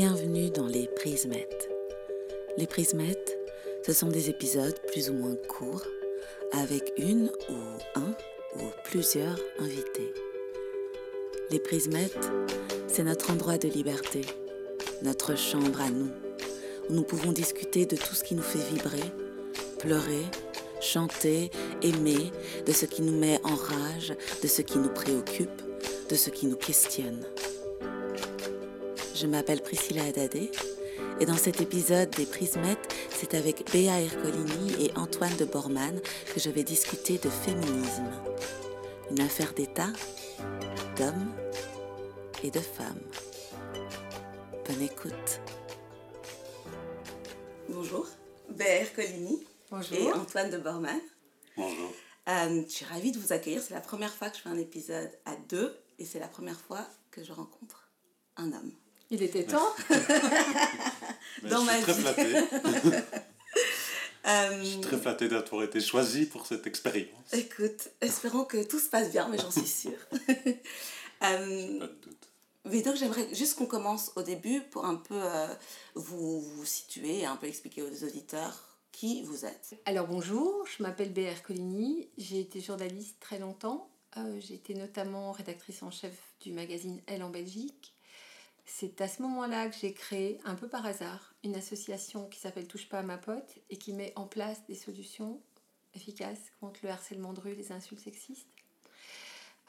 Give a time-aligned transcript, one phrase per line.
[0.00, 1.68] Bienvenue dans les Prismettes.
[2.56, 3.36] Les Prismettes,
[3.84, 5.82] ce sont des épisodes plus ou moins courts
[6.52, 7.54] avec une ou
[7.96, 8.14] un
[8.54, 10.14] ou plusieurs invités.
[11.50, 12.30] Les Prismettes,
[12.86, 14.20] c'est notre endroit de liberté,
[15.02, 16.12] notre chambre à nous,
[16.88, 19.02] où nous pouvons discuter de tout ce qui nous fait vibrer,
[19.80, 20.26] pleurer,
[20.80, 21.50] chanter,
[21.82, 22.30] aimer,
[22.64, 25.60] de ce qui nous met en rage, de ce qui nous préoccupe,
[26.08, 27.26] de ce qui nous questionne.
[29.20, 30.48] Je m'appelle Priscilla Adadé
[31.18, 36.00] et dans cet épisode des Prismettes, c'est avec Béa Ercolini et Antoine de Bormann
[36.32, 38.12] que je vais discuter de féminisme.
[39.10, 39.88] Une affaire d'État,
[40.96, 41.32] d'hommes
[42.44, 43.00] et de femmes.
[44.68, 45.40] Bonne écoute.
[47.68, 48.06] Bonjour,
[48.50, 49.44] Béa Ercolini
[49.94, 51.00] et Antoine de Bormann.
[51.56, 51.90] Bonjour.
[52.28, 53.60] Euh, je suis ravie de vous accueillir.
[53.62, 56.60] C'est la première fois que je fais un épisode à deux et c'est la première
[56.60, 57.90] fois que je rencontre
[58.36, 58.72] un homme.
[59.10, 59.74] Il était temps.
[61.42, 62.02] Dans ma je suis vie.
[62.02, 62.34] très flattée.
[64.26, 67.32] Euh, je suis très flattée d'avoir été choisie pour cette expérience.
[67.32, 69.98] Écoute, espérons que tout se passe bien, mais j'en suis sûre.
[71.24, 72.28] Euh, Pas de doute.
[72.66, 75.48] mais donc j'aimerais juste qu'on commence au début pour un peu euh,
[75.96, 79.74] vous, vous situer et un peu expliquer aux auditeurs qui vous êtes.
[79.84, 83.90] Alors bonjour, je m'appelle Béa Colligny, j'ai été journaliste très longtemps.
[84.16, 87.96] Euh, j'ai été notamment rédactrice en chef du magazine Elle en Belgique.
[88.70, 92.68] C'est à ce moment-là que j'ai créé, un peu par hasard, une association qui s'appelle
[92.68, 95.40] Touche pas à ma pote et qui met en place des solutions
[95.94, 98.46] efficaces contre le harcèlement de rue et les insultes sexistes.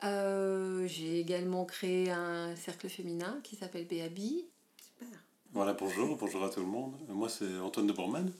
[0.03, 4.45] Euh, j'ai également créé un cercle féminin qui s'appelle BABI.
[4.83, 5.07] Super.
[5.53, 6.93] Voilà, bonjour, bonjour à tout le monde.
[7.09, 8.33] Euh, Moi, c'est Antoine de Bormann.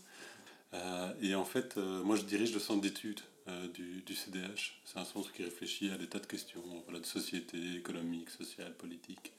[0.74, 4.82] Euh, et en fait, euh, moi, je dirige le centre d'études euh, du, du CDH.
[4.84, 8.74] C'est un centre qui réfléchit à des tas de questions voilà, de société, économique, sociale,
[8.76, 9.32] politique,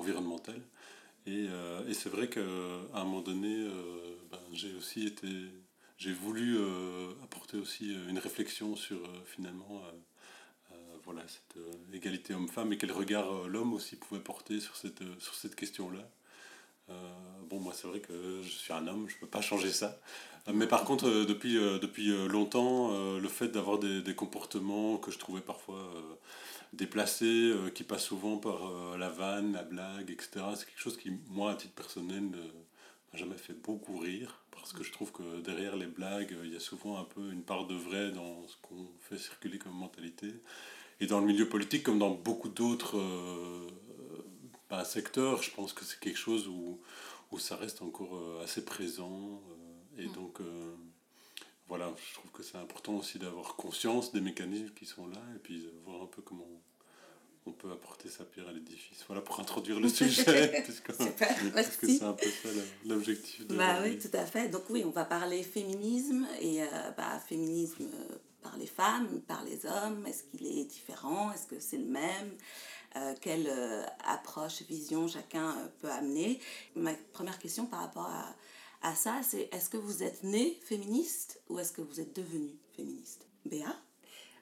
[0.00, 0.62] environnementale.
[1.26, 5.28] Et, euh, et c'est vrai qu'à un moment donné, euh, ben, j'ai aussi été.
[5.98, 9.82] J'ai voulu euh, apporter aussi une réflexion sur finalement
[11.04, 11.62] voilà, cette
[11.92, 15.02] égalité homme-femme et quel regard l'homme aussi pouvait porter sur cette,
[15.32, 16.08] cette question-là.
[17.50, 20.00] Bon, moi, c'est vrai que je suis un homme, je ne peux pas changer ça.
[20.52, 25.42] Mais par contre, depuis, depuis longtemps, le fait d'avoir des, des comportements que je trouvais
[25.42, 25.92] parfois
[26.72, 30.96] déplacés, euh, qui passent souvent par euh, la vanne, la blague, etc., c'est quelque chose
[30.96, 34.36] qui, moi, à titre personnel, ne m'a jamais fait beaucoup rire.
[34.52, 37.42] Parce que je trouve que derrière les blagues, il y a souvent un peu une
[37.42, 40.28] part de vrai dans ce qu'on fait circuler comme mentalité.
[41.00, 43.66] Et dans le milieu politique, comme dans beaucoup d'autres euh,
[44.68, 46.78] bah, secteurs, je pense que c'est quelque chose où,
[47.32, 49.40] où ça reste encore assez présent.
[49.50, 50.12] euh, et Mm.
[50.12, 50.74] donc, euh,
[51.70, 55.38] voilà, je trouve que c'est important aussi d'avoir conscience des mécanismes qui sont là et
[55.38, 56.48] puis de voir un peu comment
[57.46, 59.04] on peut apporter sa pierre à l'édifice.
[59.06, 61.04] Voilà pour introduire le sujet, puisque, c'est
[62.02, 62.48] un peu ça
[62.84, 64.48] l'objectif Bah oui, tout à fait.
[64.48, 66.66] Donc oui, on va parler féminisme et euh,
[66.96, 70.04] bah, féminisme euh, par les femmes, par les hommes.
[70.08, 71.30] Est-ce qu'il est différent?
[71.30, 72.32] Est-ce que c'est le même?
[72.96, 73.48] Euh, Quelle
[74.04, 76.40] approche, vision chacun peut amener?
[76.74, 78.34] Ma première question par rapport à,
[78.82, 82.50] à ça, c'est est-ce que vous êtes né féministe ou est-ce que vous êtes devenu
[82.76, 83.26] féministe?
[83.44, 83.76] Béa?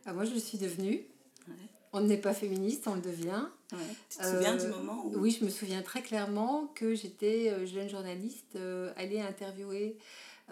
[0.07, 1.07] Ah, moi, je le suis devenue.
[1.49, 1.55] Ouais.
[1.93, 3.47] On n'est pas féministe, on le devient.
[3.73, 3.79] Ouais.
[4.11, 7.67] Tu te souviens du moment où Oui, je me souviens très clairement que j'étais euh,
[7.67, 9.97] jeune journaliste euh, allée interviewer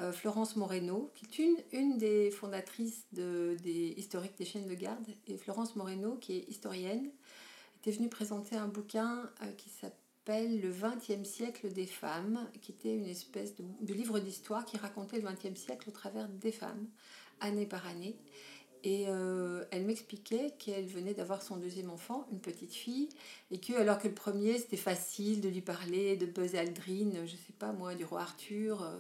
[0.01, 4.75] euh, Florence Moreno, qui est une, une des fondatrices de, des historiques des chaînes de
[4.75, 5.07] garde.
[5.27, 7.11] Et Florence Moreno, qui est historienne,
[7.81, 9.97] était venue présenter un bouquin qui s'appelle
[10.29, 15.29] Le XXe siècle des femmes, qui était une espèce de, livre d'histoire qui racontait le
[15.29, 16.89] XXe siècle au travers des femmes,
[17.41, 18.17] année par année.
[18.83, 23.09] Et euh, elle m'expliquait qu'elle venait d'avoir son deuxième enfant, une petite fille,
[23.51, 27.33] et que alors que le premier c'était facile de lui parler de Buzz Aldrin, je
[27.33, 28.99] sais pas moi, du roi Arthur, euh,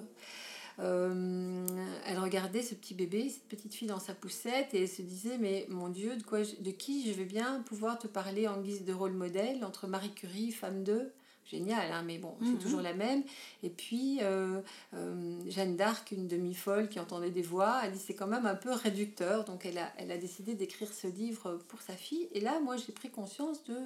[0.79, 5.39] elle regardait ce petit bébé, cette petite fille dans sa poussette, et elle se disait
[5.39, 8.61] mais mon Dieu, de quoi, je- de qui je vais bien pouvoir te parler en
[8.61, 11.13] guise de rôle modèle entre Marie Curie, femme 2
[11.49, 12.59] Génial, hein, mais bon, c'est Mhm.
[12.59, 13.23] toujours la même.
[13.63, 14.61] Et puis euh,
[14.95, 18.57] euh, Jeanne d'Arc, une demi-folle qui entendait des voix, elle dit c'est quand même un
[18.57, 19.45] peu réducteur.
[19.45, 22.27] Donc elle a, elle a décidé d'écrire ce livre pour sa fille.
[22.33, 23.77] Et là, moi, j'ai pris conscience de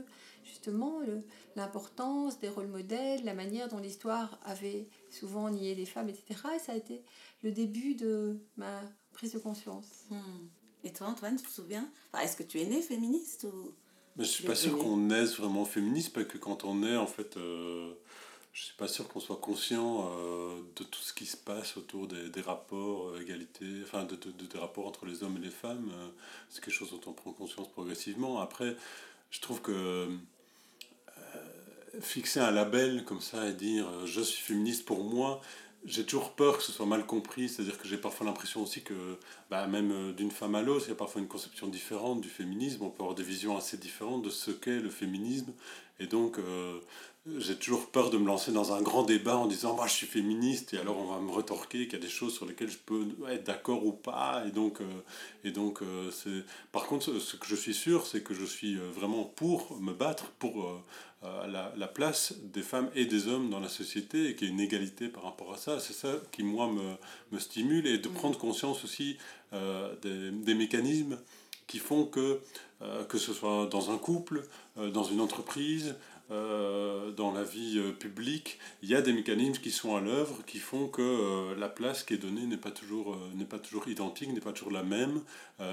[0.42, 1.00] justement
[1.54, 6.24] l'importance des rôles modèles, la manière dont l'histoire avait souvent nié les femmes, etc.
[6.56, 7.02] Et ça a été
[7.42, 9.86] le début de ma prise de conscience.
[10.10, 10.46] Hmm.
[10.84, 11.88] Et toi, Antoine, tu te souviens?
[12.12, 13.72] Enfin, Est-ce que tu es né féministe ou
[14.16, 17.06] Mais je suis pas sûr qu'on naisse vraiment féministe, parce que quand on est, en
[17.06, 17.92] fait, euh,
[18.52, 22.06] je suis pas sûr qu'on soit conscient euh, de tout ce qui se passe autour
[22.08, 25.40] des, des rapports euh, égalité, enfin de, de- de- des rapports entre les hommes et
[25.40, 25.90] les femmes.
[25.92, 26.08] euh,
[26.48, 28.40] c'est quelque chose dont on prend conscience progressivement.
[28.40, 28.74] Après,
[29.30, 30.16] je trouve que euh,
[32.00, 35.40] fixer un label comme ça et dire euh, je suis féministe pour moi,
[35.84, 38.94] j'ai toujours peur que ce soit mal compris, c'est-à-dire que j'ai parfois l'impression aussi que
[39.50, 42.28] bah, même euh, d'une femme à l'autre, il y a parfois une conception différente du
[42.28, 45.52] féminisme, on peut avoir des visions assez différentes de ce qu'est le féminisme,
[46.00, 46.80] et donc euh,
[47.38, 50.06] j'ai toujours peur de me lancer dans un grand débat en disant moi je suis
[50.06, 52.78] féministe et alors on va me retorquer qu'il y a des choses sur lesquelles je
[52.78, 54.84] peux être d'accord ou pas et donc euh,
[55.44, 58.76] et donc euh, c'est par contre ce que je suis sûr c'est que je suis
[58.76, 60.82] vraiment pour me battre pour
[61.22, 64.54] la, la, place des femmes et des hommes dans la société et qu'il y ait
[64.54, 66.94] une égalité par rapport à ça c'est ça qui moi me,
[67.30, 68.14] me stimule et de mmh.
[68.14, 69.18] prendre conscience aussi
[69.52, 71.18] des, des mécanismes
[71.70, 72.40] qui font que,
[73.08, 74.42] que ce soit dans un couple,
[74.76, 75.94] dans une entreprise,
[76.32, 80.44] euh, dans la vie euh, publique, il y a des mécanismes qui sont à l'œuvre
[80.46, 83.18] qui font que euh, la place qui est donnée n'est pas toujours,
[83.48, 85.22] pas toujours identique, n'est pas toujours la même,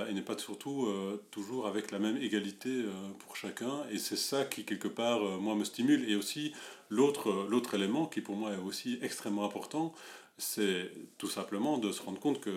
[0.09, 0.88] et n'est pas surtout
[1.31, 2.83] toujours avec la même égalité
[3.19, 3.85] pour chacun.
[3.91, 6.09] Et c'est ça qui, quelque part, moi, me stimule.
[6.09, 6.53] Et aussi,
[6.89, 9.94] l'autre, l'autre élément qui, pour moi, est aussi extrêmement important,
[10.38, 12.51] c'est tout simplement de se rendre compte que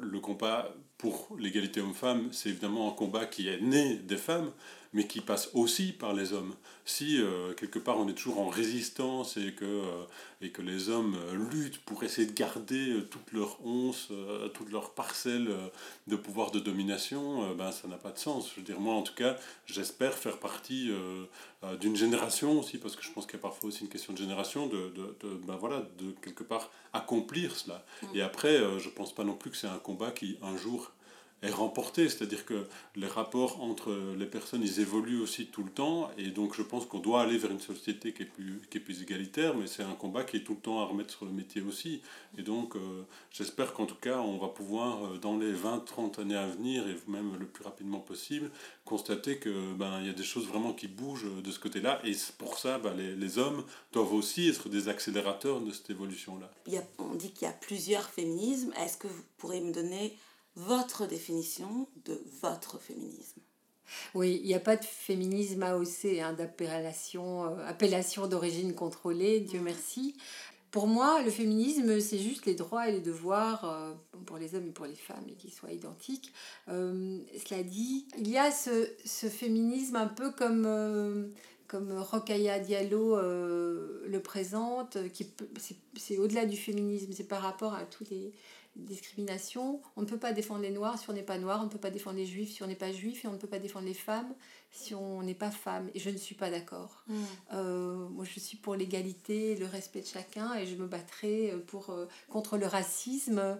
[0.00, 4.52] le combat pour l'égalité homme-femme, c'est évidemment un combat qui est né des femmes,
[4.92, 6.54] mais qui passe aussi par les hommes.
[6.84, 10.04] Si euh, quelque part on est toujours en résistance et que, euh,
[10.40, 14.08] et que les hommes euh, luttent pour essayer de garder toute leur once,
[14.54, 15.48] toute leur parcelle
[16.06, 18.50] de pouvoir de domination, ben, ça n'a pas de sens.
[18.50, 19.36] Je veux dire, moi en tout cas,
[19.66, 20.90] j'espère faire partie
[21.80, 24.18] d'une génération aussi, parce que je pense qu'il y a parfois aussi une question de
[24.18, 27.84] génération, de, de, de ben, voilà, de quelque part accomplir cela.
[28.02, 28.06] Mm.
[28.16, 30.92] Et après, je ne pense pas non plus que c'est un combat qui un jour
[31.42, 36.10] est remporté, c'est-à-dire que les rapports entre les personnes, ils évoluent aussi tout le temps,
[36.16, 38.80] et donc je pense qu'on doit aller vers une société qui est plus, qui est
[38.80, 41.32] plus égalitaire, mais c'est un combat qui est tout le temps à remettre sur le
[41.32, 42.00] métier aussi,
[42.38, 46.36] et donc euh, j'espère qu'en tout cas on va pouvoir, euh, dans les 20-30 années
[46.36, 48.50] à venir, et même le plus rapidement possible,
[48.84, 52.58] constater que ben y a des choses vraiment qui bougent de ce côté-là, et pour
[52.58, 56.50] ça, ben, les, les, hommes doivent aussi être des accélérateurs de cette évolution-là.
[56.98, 60.16] On dit qu'il y a plusieurs féminismes, est-ce que vous pourriez me donner
[60.56, 63.40] votre définition de votre féminisme.
[64.14, 69.60] Oui, il n'y a pas de féminisme AOC, hein, d'appellation euh, appellation d'origine contrôlée, Dieu
[69.60, 70.16] merci.
[70.70, 73.92] Pour moi, le féminisme, c'est juste les droits et les devoirs euh,
[74.24, 76.32] pour les hommes et pour les femmes, et qu'ils soient identiques.
[76.68, 81.32] Euh, cela dit, il y a ce, ce féminisme un peu comme
[81.68, 85.26] comme Rokhaya Diallo le présente, qui
[85.96, 88.34] c'est au-delà du féminisme, c'est par rapport à tous les,
[88.76, 89.80] discrimination.
[89.96, 91.78] On ne peut pas défendre les noirs si on n'est pas noir, on ne peut
[91.78, 93.86] pas défendre les juifs si on n'est pas juif, et on ne peut pas défendre
[93.86, 94.34] les femmes
[94.70, 95.90] si on n'est pas femme.
[95.94, 97.04] Et je ne suis pas d'accord.
[97.06, 97.22] Mm.
[97.52, 101.58] Euh, moi, je suis pour l'égalité, le respect de chacun, et je me battrai euh,
[101.58, 103.58] pour, euh, contre le racisme,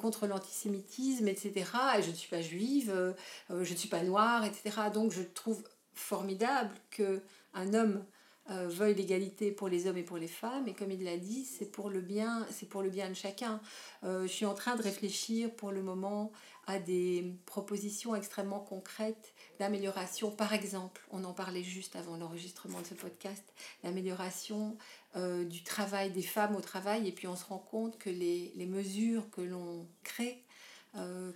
[0.00, 1.64] contre l'antisémitisme, etc.
[1.98, 3.14] Et je ne suis pas juive,
[3.50, 4.76] je ne suis pas noire, etc.
[4.92, 7.20] Donc, je trouve formidable que
[7.52, 8.04] un homme
[8.48, 10.68] euh, veuille l'égalité pour les hommes et pour les femmes.
[10.68, 13.60] Et comme il l'a dit, c'est pour le bien, c'est pour le bien de chacun.
[14.04, 16.30] Euh, je suis en train de réfléchir pour le moment
[16.68, 20.30] à des propositions extrêmement concrètes d'amélioration.
[20.30, 23.42] Par exemple, on en parlait juste avant l'enregistrement de ce podcast,
[23.82, 24.76] l'amélioration
[25.16, 27.08] euh, du travail des femmes au travail.
[27.08, 30.42] Et puis on se rend compte que les, les mesures que l'on crée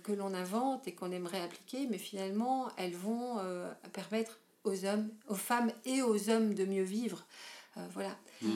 [0.03, 3.37] que l'on invente et qu'on aimerait appliquer, mais finalement, elles vont
[3.93, 7.25] permettre aux hommes, aux femmes et aux hommes de mieux vivre.
[7.77, 8.17] Euh, voilà.
[8.41, 8.49] Mais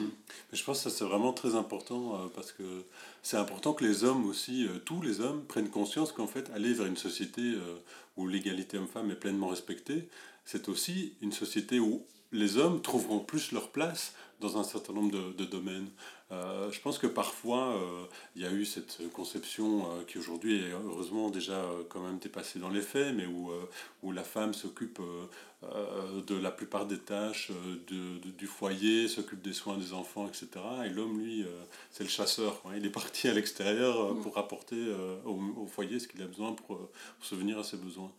[0.52, 2.84] je pense que c'est vraiment très important euh, parce que
[3.22, 6.74] c'est important que les hommes aussi, euh, tous les hommes, prennent conscience qu'en fait aller
[6.74, 7.54] vers une société
[8.16, 10.08] où l'égalité homme-femme est pleinement respectée,
[10.44, 15.32] c'est aussi une société où les hommes trouveront plus leur place dans un certain nombre
[15.32, 15.88] de domaines.
[16.32, 18.04] Euh, je pense que parfois, euh,
[18.34, 22.58] il y a eu cette conception euh, qui aujourd'hui est heureusement déjà quand même dépassée
[22.58, 23.50] dans les faits, mais où,
[24.02, 25.00] où la femme s'occupe
[25.62, 27.50] de la plupart des tâches
[27.88, 30.48] de, du foyer, s'occupe des soins des enfants, etc.
[30.84, 31.44] Et l'homme, lui,
[31.90, 32.62] c'est le chasseur.
[32.76, 34.76] Il est parti à l'extérieur pour apporter
[35.24, 36.88] au, au, foyer ce qu'il a besoin pour, pour,
[37.20, 38.12] subvenir à ses besoins.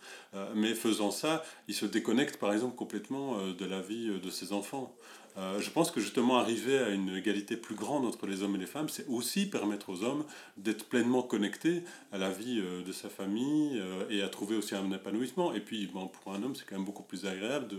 [0.55, 4.95] mais faisant ça, il se déconnecte par exemple complètement de la vie de ses enfants.
[5.37, 8.59] Euh, je pense que justement arriver à une égalité plus grande entre les hommes et
[8.59, 10.23] les femmes, c'est aussi permettre aux hommes
[10.57, 14.73] d'être pleinement connectés à la vie euh, de sa famille euh, et à trouver aussi
[14.73, 15.53] un épanouissement.
[15.53, 17.77] Et puis bon, pour un homme, c'est quand même beaucoup plus agréable de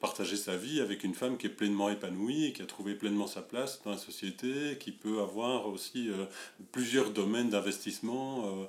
[0.00, 3.42] partager sa vie avec une femme qui est pleinement épanouie, qui a trouvé pleinement sa
[3.42, 6.10] place dans la société, qui peut avoir aussi
[6.72, 8.68] plusieurs domaines d'investissement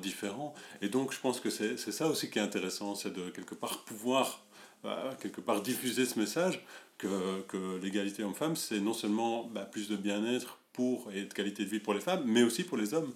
[0.00, 0.54] différents.
[0.82, 3.84] Et donc je pense que c'est ça aussi qui est intéressant, c'est de quelque part
[3.84, 4.44] pouvoir
[5.20, 6.62] quelque part diffuser ce message
[6.98, 11.64] que, que l'égalité homme-femme, c'est non seulement bah, plus de bien-être pour et de qualité
[11.64, 13.12] de vie pour les femmes, mais aussi pour les hommes.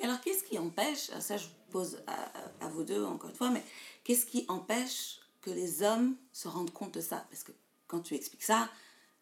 [0.00, 3.50] Et alors, qu'est-ce qui empêche, ça je pose à, à vous deux encore une fois,
[3.50, 3.62] mais
[4.02, 7.26] qu'est-ce qui empêche que les hommes se rendent compte de ça?
[7.30, 7.52] Parce que
[7.86, 8.68] quand tu expliques ça,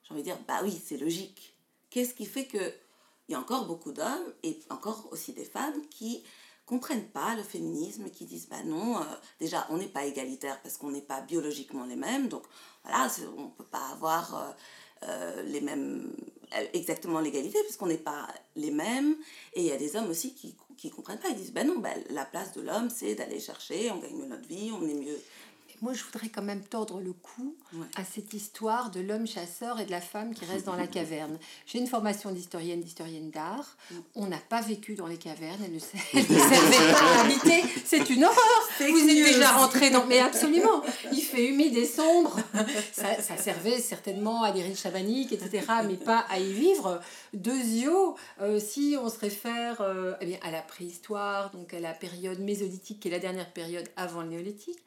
[0.04, 1.54] j'ai envie de dire, bah oui, c'est logique.
[1.90, 2.72] Qu'est-ce qui fait que
[3.28, 6.22] il y a encore beaucoup d'hommes et encore aussi des femmes qui
[6.72, 9.04] comprennent pas le féminisme, qui disent bah non, euh,
[9.38, 12.44] déjà on n'est pas égalitaire parce qu'on n'est pas biologiquement les mêmes, donc
[12.82, 14.52] voilà, on peut pas avoir euh,
[15.02, 16.10] euh, les mêmes
[16.72, 18.26] exactement l'égalité parce qu'on n'est pas
[18.56, 19.16] les mêmes.
[19.52, 21.28] Et il y a des hommes aussi qui qui comprennent pas.
[21.28, 24.48] Ils disent ben non bah, la place de l'homme c'est d'aller chercher on gagne notre
[24.48, 25.20] vie on est mieux
[25.82, 27.56] moi, je voudrais quand même tordre le cou
[27.96, 31.38] à cette histoire de l'homme chasseur et de la femme qui reste dans la caverne.
[31.66, 33.76] J'ai une formation d'historienne, d'historienne d'art.
[33.90, 33.94] Mm.
[34.14, 36.22] On n'a pas vécu dans les cavernes, elle ne, servait
[36.92, 37.64] pas à habiter.
[37.84, 38.68] C'est une horreur.
[38.78, 40.06] Vous êtes déjà rentré dans...
[40.06, 40.82] Mais absolument.
[41.10, 42.38] Il fait humide et sombre.
[42.92, 47.00] Ça, ça servait certainement à des rites chamaniques, etc., mais pas à y vivre.
[47.32, 51.92] Deuxio, euh, si on se réfère euh, eh bien, à la préhistoire, donc à la
[51.92, 54.78] période mésolithique, qui est la dernière période avant le néolithique,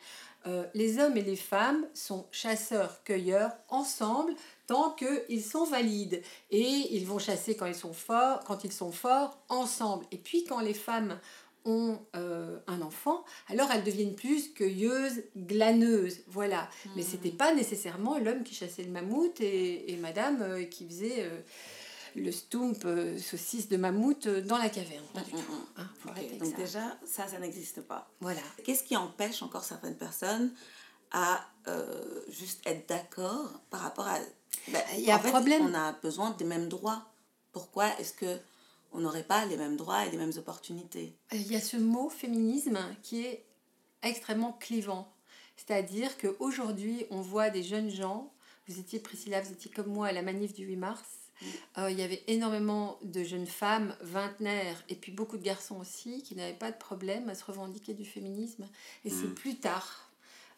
[0.47, 4.33] euh, les hommes et les femmes sont chasseurs-cueilleurs ensemble
[4.67, 6.21] tant qu'ils sont valides.
[6.51, 10.05] Et ils vont chasser quand ils sont forts, quand ils sont forts ensemble.
[10.11, 11.19] Et puis quand les femmes
[11.65, 16.69] ont euh, un enfant, alors elles deviennent plus cueilleuses, glaneuses, voilà.
[16.95, 17.05] Mais hmm.
[17.05, 21.27] c'était pas nécessairement l'homme qui chassait le mammouth et, madame euh, qui faisait
[22.15, 25.03] le stump euh, saucisse de mammouth euh, dans la caverne.
[25.13, 25.51] Pas du mm, tout.
[25.51, 25.81] Mm, mm.
[25.81, 28.09] Hein, donc déjà, ça, ça n'existe pas.
[28.21, 28.41] Voilà.
[28.63, 30.53] Qu'est-ce qui empêche encore certaines personnes
[31.11, 34.19] à euh, juste être d'accord par rapport à...
[34.69, 35.63] Ben, Il y a un problème.
[35.63, 37.05] On a besoin des mêmes droits.
[37.51, 38.37] Pourquoi est-ce que
[38.91, 41.15] on n'aurait pas les mêmes droits et les mêmes opportunités?
[41.33, 43.45] Il y a ce mot féminisme qui est
[44.01, 45.11] extrêmement clivant.
[45.57, 48.33] C'est-à-dire qu'aujourd'hui, on voit des jeunes gens,
[48.67, 51.05] vous étiez Priscilla, vous étiez comme moi à la manif du 8 mars,
[51.77, 56.23] euh, il y avait énormément de jeunes femmes vingtenaires et puis beaucoup de garçons aussi
[56.23, 58.67] qui n'avaient pas de problème à se revendiquer du féminisme.
[59.03, 59.35] Et c'est mm.
[59.35, 60.09] plus tard,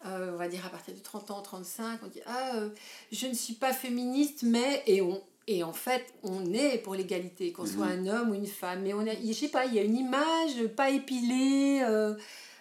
[0.05, 2.69] euh, on va dire à partir de 30 ans, 35, on dit Ah, euh,
[3.11, 4.83] je ne suis pas féministe, mais.
[4.87, 8.09] Et, on, et en fait, on est pour l'égalité, qu'on soit mm-hmm.
[8.09, 8.81] un homme ou une femme.
[8.81, 11.81] Mais on a, je sais pas, il y a une image pas épilée.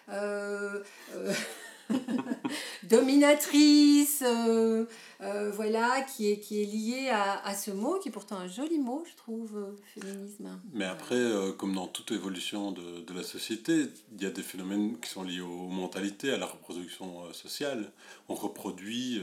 [2.87, 8.37] dominatrice, euh, voilà, qui est, qui est lié à, à, ce mot, qui est pourtant
[8.37, 10.59] un joli mot, je trouve, euh, féminisme.
[10.73, 14.43] Mais après, euh, comme dans toute évolution de, de, la société, il y a des
[14.43, 17.91] phénomènes qui sont liés aux mentalités, à la reproduction sociale.
[18.29, 19.21] On reproduit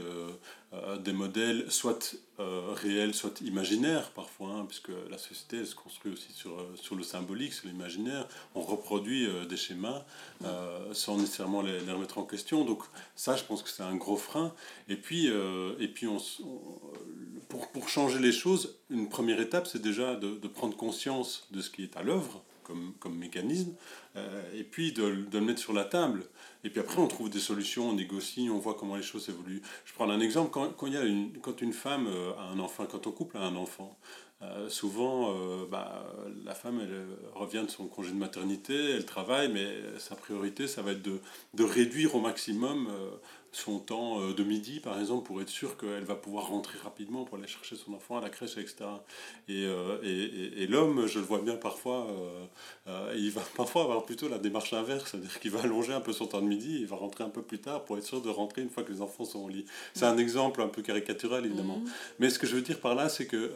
[1.03, 6.51] des modèles soit réels, soit imaginaires parfois, hein, puisque la société se construit aussi sur,
[6.75, 8.27] sur le symbolique, sur l'imaginaire.
[8.55, 10.03] On reproduit des schémas
[10.91, 12.65] sans nécessairement les, les, remettre en question.
[12.65, 12.83] Donc
[13.15, 14.53] ça, je pense que c'est un gros frein.
[14.89, 15.27] Et puis,
[15.79, 16.17] et puis, on,
[17.49, 21.61] pour, pour, changer les choses, une première étape, c'est déjà de, de, prendre conscience de
[21.61, 23.73] ce qui est à l'œuvre comme, comme mécanisme,
[24.15, 26.23] euh, et puis de, de, le mettre sur la table.
[26.63, 29.61] Et puis après, on trouve des solutions, on négocie, on voit comment les choses évoluent.
[29.85, 32.59] Je prends un exemple, quand, quand, y a une, quand une femme euh, a un
[32.59, 33.97] enfant, quand on couple a un enfant,
[34.41, 35.33] euh, souvent,
[35.71, 36.05] bah,
[36.43, 39.65] la femme, elle revient de son congé de maternité, elle travaille, mais
[39.97, 41.21] sa priorité, ça va être de,
[41.53, 42.89] de réduire au maximum
[43.55, 47.23] son temps euh, de midi, par exemple, pour être sûr qu'elle va pouvoir rentrer rapidement
[47.23, 48.83] pour aller chercher son enfant à la crèche, etc.
[49.49, 52.05] Euh, et, et, et, l'homme, je le vois bien parfois,
[52.87, 56.11] euh, il va parfois avoir plutôt la démarche inverse, c'est-à-dire qu'il va allonger un peu
[56.11, 58.29] son temps de midi, il va rentrer un peu plus tard pour être sûr de
[58.29, 59.65] rentrer une fois que les enfants sont au lit.
[59.93, 61.77] C'est un exemple un peu caricatural, évidemment.
[61.77, 61.91] Mhm.
[62.19, 63.53] Mais ce que je veux dire par là, c'est que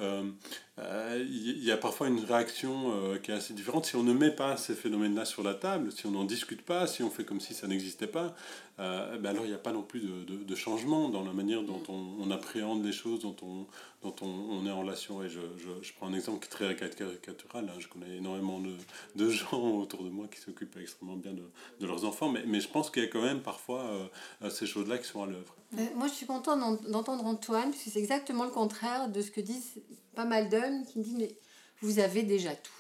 [0.78, 3.86] il y a parfois une réaction qui est assez différente.
[3.86, 6.88] Si on ne met pas ces phénomènes-là sur la table, si on n'en discute pas,
[6.88, 8.34] si on fait comme si ça n'existait pas,
[8.80, 11.64] ben alors il n'y a pas non plus de, de, de, changement dans la manière
[11.64, 13.68] dont on, on, appréhende les choses, dont on,
[14.04, 15.22] dont on, on est en relation.
[15.22, 17.70] Et je, je, je, prends un exemple qui est très caricatural.
[17.70, 17.78] Hein.
[17.80, 18.72] Je connais énormément de,
[19.16, 21.44] de, gens autour de moi qui s'occupent extrêmement bien de,
[21.82, 24.08] de, leurs enfants, mais, mais je pense qu'il y a quand même parfois euh,
[24.44, 25.56] euh ces choses-là qui sont à l'œuvre.
[25.96, 29.42] Moi, je suis contente d'entendre Antoine, parce que c'est exactement le contraire de ce que
[29.42, 29.82] disent
[30.16, 31.36] pas mal d'hommes qui me disent Mais
[31.82, 32.79] vous avez déjà tout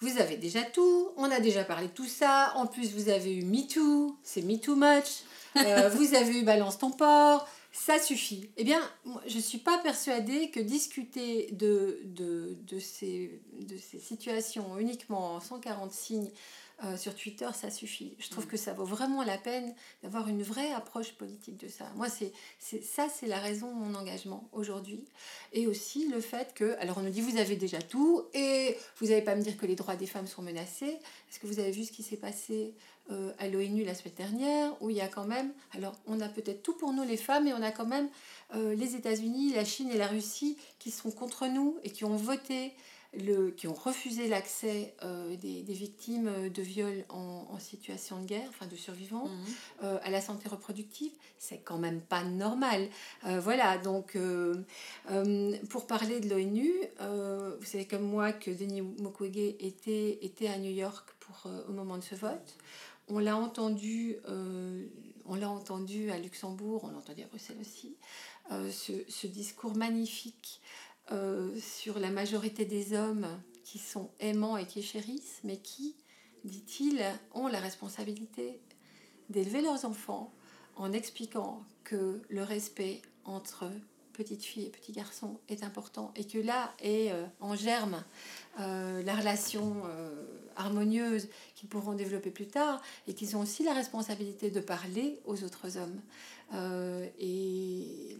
[0.00, 3.34] vous avez déjà tout, on a déjà parlé de tout ça, en plus vous avez
[3.34, 5.24] eu MeToo, c'est Me Too Much,
[5.56, 8.50] euh, vous avez eu Balance ton port, ça suffit.
[8.56, 8.80] Eh bien,
[9.26, 15.34] je ne suis pas persuadée que discuter de, de, de, ces, de ces situations uniquement
[15.34, 16.30] en 140 signes
[16.84, 18.14] euh, sur Twitter, ça suffit.
[18.18, 18.48] Je trouve mm.
[18.48, 21.86] que ça vaut vraiment la peine d'avoir une vraie approche politique de ça.
[21.96, 25.04] Moi, c'est, c'est ça, c'est la raison de mon engagement aujourd'hui.
[25.52, 29.06] Et aussi le fait que, alors on nous dit, vous avez déjà tout, et vous
[29.06, 30.98] n'allez pas me dire que les droits des femmes sont menacés.
[31.30, 32.74] Est-ce que vous avez vu ce qui s'est passé
[33.10, 36.28] euh, à l'ONU la semaine dernière, où il y a quand même, alors on a
[36.28, 38.10] peut-être tout pour nous les femmes, et on a quand même
[38.54, 42.16] euh, les États-Unis, la Chine et la Russie qui sont contre nous et qui ont
[42.16, 42.74] voté
[43.14, 48.26] le, qui ont refusé l'accès euh, des, des, victimes de viol en, en, situation de
[48.26, 49.44] guerre, enfin de survivants, mhm.
[49.84, 52.88] euh, à la santé reproductive, c'est quand même pas normal.
[53.26, 54.16] Euh, voilà, donc
[55.70, 60.70] pour parler de l'ONU, vous savez comme moi que Denis Mukwege était, était à New
[60.70, 62.56] York pour, au moment de ce vote.
[63.08, 64.16] On l'a entendu,
[65.24, 67.96] on l'a entendu à Luxembourg, on l'a entendu à Bruxelles aussi,
[68.50, 70.60] ce, ce, discours magnifique
[71.10, 73.26] euh, sur la majorité des hommes
[73.64, 75.94] qui sont aimants et qui chérissent, mais qui,
[76.44, 77.02] dit-il,
[77.34, 78.60] ont la responsabilité
[79.28, 80.32] d'élever leurs enfants
[80.76, 83.70] en expliquant que le respect entre
[84.12, 88.02] petites filles et petits garçons est important et que là est euh, en germe
[88.60, 89.82] euh, la relation
[90.56, 95.42] harmonieuse qu'ils pourront développer plus tard et qu'ils ont aussi la responsabilité de parler aux
[95.44, 96.00] autres hommes.
[96.52, 98.16] Et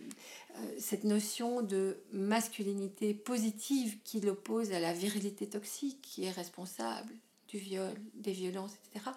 [0.59, 7.13] euh, cette notion de masculinité positive qui l'oppose à la virilité toxique qui est responsable
[7.49, 9.11] du viol, des violences, etc.,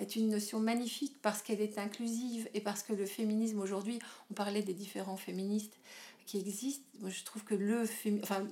[0.00, 3.98] est une notion magnifique parce qu'elle est inclusive et parce que le féminisme aujourd'hui,
[4.30, 5.78] on parlait des différents féministes
[6.26, 8.46] qui existent, moi je trouve que le féminisme, enfin,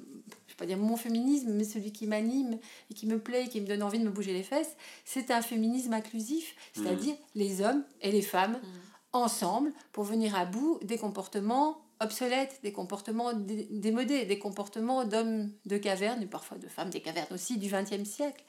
[0.47, 2.59] je vais pas dire mon féminisme, mais celui qui m'anime
[2.91, 4.77] et qui me plaît et qui me donne envie de me bouger les fesses,
[5.07, 7.37] c'est un féminisme inclusif, c'est-à-dire mmh.
[7.37, 8.92] les hommes et les femmes mmh.
[9.13, 15.77] Ensemble pour venir à bout des comportements obsolètes, des comportements démodés, des comportements d'hommes de
[15.79, 18.45] caverne et parfois de femmes des cavernes aussi du XXe siècle.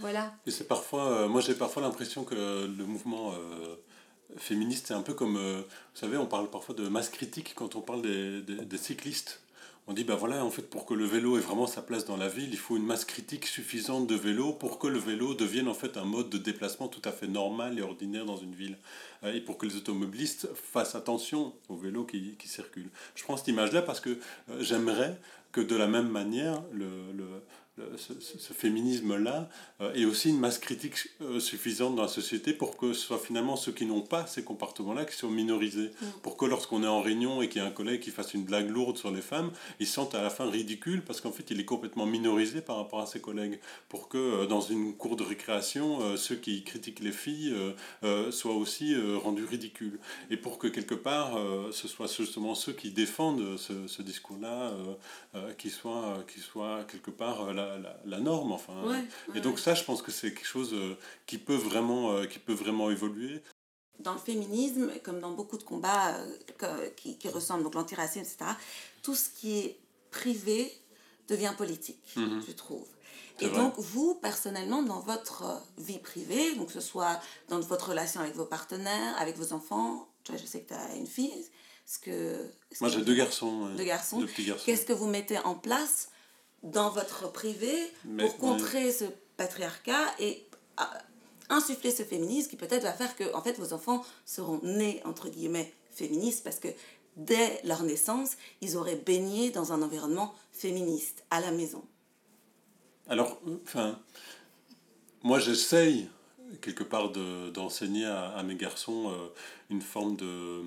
[0.00, 0.34] Voilà.
[0.46, 2.34] Et c'est parfois, euh, moi j'ai parfois l'impression que
[2.66, 3.76] le mouvement euh,
[4.36, 7.76] féministe c'est un peu comme, euh, vous savez, on parle parfois de masse critique quand
[7.76, 9.40] on parle des, des, des cyclistes
[9.88, 12.18] on dit, ben voilà, en fait, pour que le vélo ait vraiment sa place dans
[12.18, 15.66] la ville, il faut une masse critique suffisante de vélos pour que le vélo devienne
[15.66, 18.76] en fait un mode de déplacement tout à fait normal et ordinaire dans une ville.
[19.24, 22.90] Euh, et pour que les automobilistes fassent attention aux vélos qui, qui circulent.
[23.14, 25.18] Je prends cette image-là parce que euh, j'aimerais
[25.52, 27.24] que de la même manière, le, le,
[27.96, 29.48] ce, féminisme-là
[29.80, 33.18] euh, est aussi une masse critique euh, suffisante dans la société pour que ce soit
[33.18, 35.90] finalement ceux qui n'ont pas ces comportements-là qui soient minorisés.
[36.00, 36.06] Mm.
[36.22, 38.44] Pour que lorsqu'on est en réunion et qu'il y a un collègue qui fasse une
[38.44, 39.50] blague lourde sur les femmes,
[39.80, 42.76] ils se sentent à la fin ridicules parce qu'en fait il est complètement minorisé par
[42.76, 43.60] rapport à ses collègues.
[43.88, 47.54] Pour que euh, dans une cour de récréation, ceux qui critiquent les filles
[48.30, 49.98] soient aussi rendus ridicules.
[50.30, 51.38] Et pour que quelque part
[51.72, 54.72] ce soit justement ceux qui défendent ce, ce discours-là
[55.56, 57.67] qui, soient, qui soient quelque part là
[58.04, 58.52] la, norme.
[58.52, 58.72] Enfin.
[59.34, 62.38] et donc ça, je pense que c'est quelque chose euh, qui peut vraiment, euh, qui
[62.38, 63.42] peut vraiment évoluer.
[64.00, 68.52] Dans le féminisme, comme dans beaucoup de combats euh, qui, qui, ressemblent, donc l'antiracisme, etc.,
[69.02, 69.78] tout ce qui est
[70.10, 70.72] privé
[71.28, 72.42] devient politique, mhm.
[72.46, 72.86] je trouve.
[73.40, 75.44] Et donc, vous, personnellement, dans votre
[75.78, 80.08] vie privée, donc que ce soit dans votre relation avec vos partenaires, avec vos enfants,
[80.28, 81.46] je sais que tu as une fille,
[81.86, 82.50] ce que...
[82.80, 83.66] Moi, j'ai deux garçons.
[83.76, 84.26] Deux garçons.
[84.64, 86.08] Qu'est-ce que vous mettez en place
[86.62, 87.72] dans votre privé
[88.18, 89.04] pour contrer ce
[89.36, 90.90] patriarcat et ah,
[91.48, 95.28] insuffler ce féminisme qui peut-être va faire que en fait vos enfants seront nés entre
[95.28, 96.68] guillemets féministes parce que
[97.16, 101.84] dès leur naissance ils auraient baigné dans un environnement féministe à la maison.
[103.08, 103.98] Alors enfin
[105.22, 106.08] moi j'essaye
[106.60, 109.28] quelque part d'enseigner à, mes garçons euh,
[109.70, 110.62] une forme de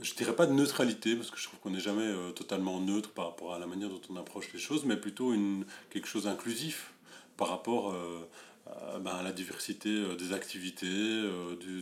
[0.00, 3.10] je dirais pas de neutralité, parce que je trouve qu'on n'est jamais euh, totalement neutre
[3.10, 6.24] par rapport à la manière dont on approche les choses, mais plutôt une, quelque chose
[6.24, 6.92] d'inclusif
[7.36, 8.28] par rapport euh,
[8.66, 11.22] à, ben, à, la diversité euh, des activités,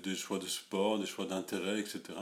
[0.02, 2.14] des choix de sport, des choix d'intérêt, etc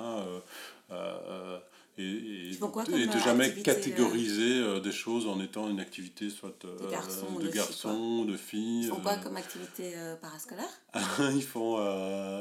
[2.00, 6.90] et, et, de jamais catégoriser euh, des choses en étant une activité soit de euh,
[6.90, 8.84] garçons, de, garçons, de filles.
[8.84, 9.22] Ils font quoi euh.
[9.22, 10.80] comme activité parascolaire?
[11.34, 11.78] Ils font.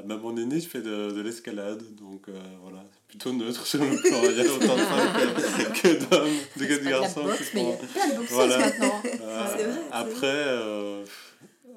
[0.06, 2.28] même mon aîné, je fais de, de l'escalade, donc
[2.62, 4.20] voilà, c'est plutôt neutre sur le plan.
[4.24, 7.24] Il y a autant de femmes que, que d'hommes, de, garçons.
[7.24, 8.58] Boxe, mais il y a plein de boxeuses voilà.
[8.60, 9.02] maintenant.
[9.02, 11.06] vrai, après.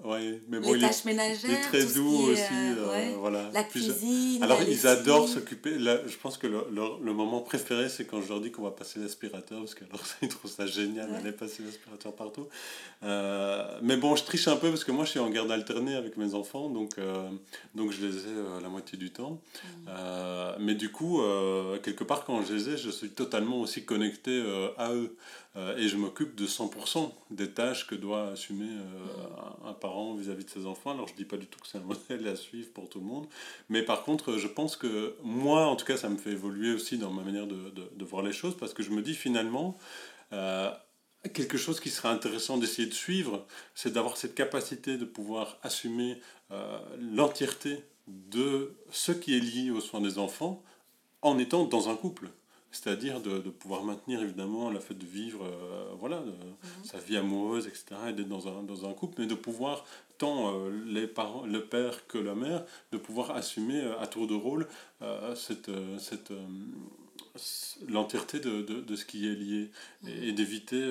[0.05, 2.43] Ouais, mais bon, les tâches ménagères, il est très doux aussi.
[2.43, 3.51] Euh, voilà.
[3.53, 4.43] La cuisine.
[4.43, 5.79] Alors, ils adorent s'occuper.
[5.79, 8.99] Je pense que le, le, moment préféré, c'est quand je leur dis qu'on va passer
[8.99, 12.49] l'aspirateur, parce qu'alors, ils trouvent ça génial d'aller passer l'aspirateur partout.
[13.05, 15.95] Euh, mais bon, je triche un peu parce que moi, je suis en garde alternée
[15.95, 17.29] avec mes enfants, donc, euh,
[17.77, 19.41] donc je les ai la moitié du temps.
[19.87, 19.91] Mm.
[20.61, 21.21] mais du coup,
[21.85, 24.43] quelque part, quand je les ai, je suis totalement aussi connecté
[24.79, 25.17] à eux.
[25.55, 30.47] Euh, et je m'occupe de 100% des tâches que doit assumer euh, un, parent vis-à-vis
[30.47, 30.93] de ses enfants.
[30.93, 33.05] Alors je dis pas du tout que c'est un modèle à suivre pour tout le
[33.05, 33.27] monde,
[33.69, 36.97] mais par contre je pense que moi en tout cas ça me fait évoluer aussi
[36.97, 39.77] dans ma manière de, de, de voir les choses parce que je me dis finalement
[40.33, 40.71] euh,
[41.35, 46.21] quelque chose qui serait intéressant d'essayer de suivre, c'est d'avoir cette capacité de pouvoir assumer
[47.01, 50.63] l'entièreté de ce qui est lié aux soins des enfants
[51.23, 52.29] en étant dans un couple.
[52.73, 56.85] C'est-à-dire de, de, pouvoir maintenir évidemment la fait de vivre euh, voilà, mhm.
[56.85, 59.85] sa vie amoureuse, etc., et d'être dans un, dans un couple, mais de pouvoir,
[60.19, 64.35] tant euh, les parents, le père que la mère, de pouvoir assumer à tour de
[64.35, 64.67] rôle
[65.35, 66.33] cette, cette,
[67.89, 69.71] l'entièreté de, de, de, ce qui est lié,
[70.07, 70.83] et, et d'éviter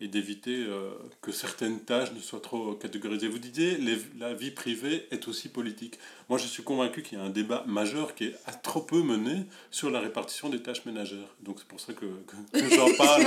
[0.00, 3.26] et d'éviter euh, que certaines tâches ne soient trop catégorisées.
[3.26, 5.98] Vous disiez, les, la vie privée est aussi politique.
[6.28, 9.02] Moi, je suis convaincu qu'il y a un débat majeur qui est à trop peu
[9.02, 11.34] mené sur la répartition des tâches ménagères.
[11.40, 13.24] Donc c'est pour ça que, que, j'en parle,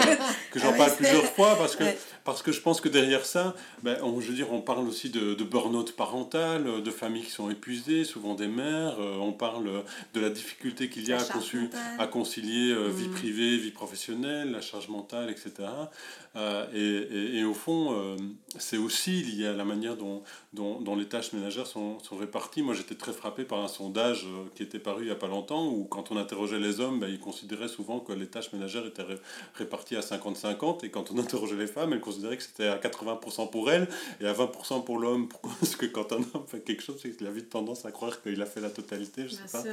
[0.51, 1.83] que j'en ah parle plusieurs fois, parce que,
[2.23, 5.09] parce que je pense que derrière ça, ben, on, je veux dire, on parle aussi
[5.09, 9.83] de, de burn-out parental, de familles qui sont épuisées, souvent des mères, euh, on parle
[10.13, 13.11] de la difficulté qu'il y a à, à, concilier euh, vie mm.
[13.11, 15.67] privée, vie professionnelle, la charge mentale, etc.
[16.73, 18.17] Et, et, et, au fond, euh,
[18.57, 22.61] c'est aussi lié à la manière dont, dont, dont les tâches ménagères sont, sont, réparties.
[22.61, 25.27] Moi, j'étais très frappé par un sondage euh, qui était paru il n'y a pas
[25.27, 28.85] longtemps, où quand on interrogeait les hommes, ben, ils considéraient souvent que les tâches ménagères
[28.85, 29.05] étaient
[29.55, 33.49] réparties à 50-50, et quand on interrogeait les femmes, elles considéraient que c'était à 80%
[33.49, 33.87] pour elles
[34.19, 35.27] et à 20% pour l'homme.
[35.27, 38.21] Pourquoi Parce que quand un homme fait quelque chose, qu'il a vite tendance à croire
[38.21, 39.63] qu'il a fait la totalité, je sais pas.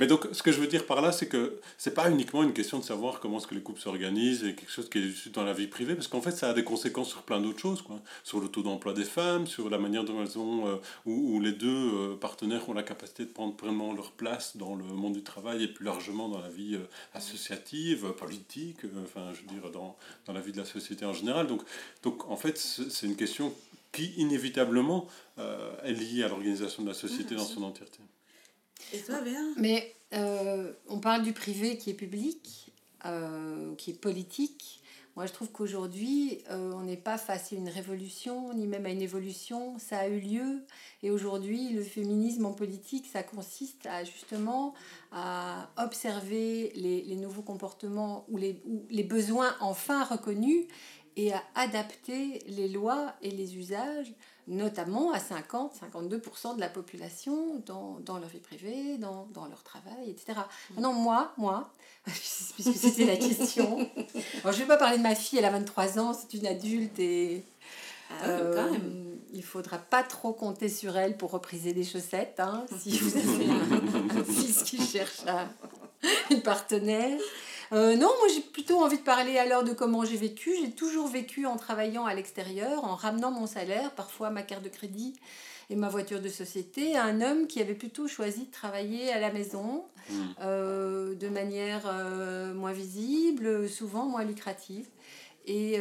[0.00, 2.52] Mais donc, ce que je veux dire par là, c'est que c'est pas uniquement une
[2.52, 5.44] question de savoir comment est-ce que les couples s'organisent et quelque chose qui est dans
[5.44, 8.00] la vie privée, parce qu'en fait, ça a des conséquences sur plein d'autres choses, quoi.
[8.22, 11.52] Sur le taux d'emploi des femmes, sur la manière dont elles ont, euh, où, les
[11.52, 15.22] deux euh, partenaires ont la capacité de prendre pleinement leur place dans le monde du
[15.22, 19.96] travail et plus largement dans la vie euh, associative, politique, enfin, je veux dire, dans,
[20.26, 21.46] dans la vie de la société en général.
[21.46, 21.62] Donc,
[22.02, 23.52] donc en fait, c'est une question
[23.92, 25.06] qui, inévitablement,
[25.84, 27.98] est liée à l'organisation de la société dans son entièreté.
[28.92, 32.70] Et toi, bien Mais on parle du privé qui est public,
[33.78, 34.82] qui est politique.
[35.16, 38.90] Moi, je trouve qu'aujourd'hui, euh, on n'est pas face à une révolution, ni même à
[38.90, 39.78] une évolution.
[39.78, 40.62] Ça a eu lieu.
[41.02, 44.74] Et aujourd'hui, le féminisme en politique, ça consiste à justement
[45.12, 50.66] à observer les, les nouveaux comportements ou les, ou les besoins enfin reconnus
[51.16, 54.12] et à adapter les lois et les usages,
[54.46, 60.10] notamment à 50-52% de la population dans, dans, leur vie privée, dans, dans leur travail,
[60.10, 60.38] etc.
[60.78, 61.72] Non, moi, moi,
[62.04, 65.98] puisque c'était la question, je ne vais pas parler de ma fille, elle a 23
[65.98, 67.42] ans, c'est une adulte et...
[68.08, 68.72] Ah, euh,
[69.32, 73.50] il faudra pas trop compter sur elle pour repriser des chaussettes, hein, si vous avez
[73.50, 75.24] un, fils qui cherche
[76.30, 77.18] une partenaire.
[77.72, 80.52] Euh, non, moi j'ai plutôt envie de parler alors de comment j'ai vécu.
[80.60, 84.68] J'ai toujours vécu en travaillant à l'extérieur, en ramenant mon salaire, parfois ma carte de
[84.68, 85.14] crédit
[85.68, 89.18] et ma voiture de société, à un homme qui avait plutôt choisi de travailler à
[89.18, 90.14] la maison, hmm.
[90.42, 94.86] euh, de manière euh, moins visible, souvent moins lucrative.
[95.48, 95.80] Et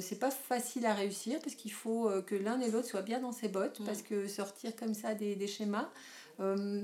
[0.00, 3.32] c'est pas facile à réussir parce qu'il faut que l'un et l'autre soient bien dans
[3.32, 3.84] ses bottes, hmm.
[3.84, 5.88] parce que sortir comme ça des, des schémas.
[6.40, 6.82] Euh,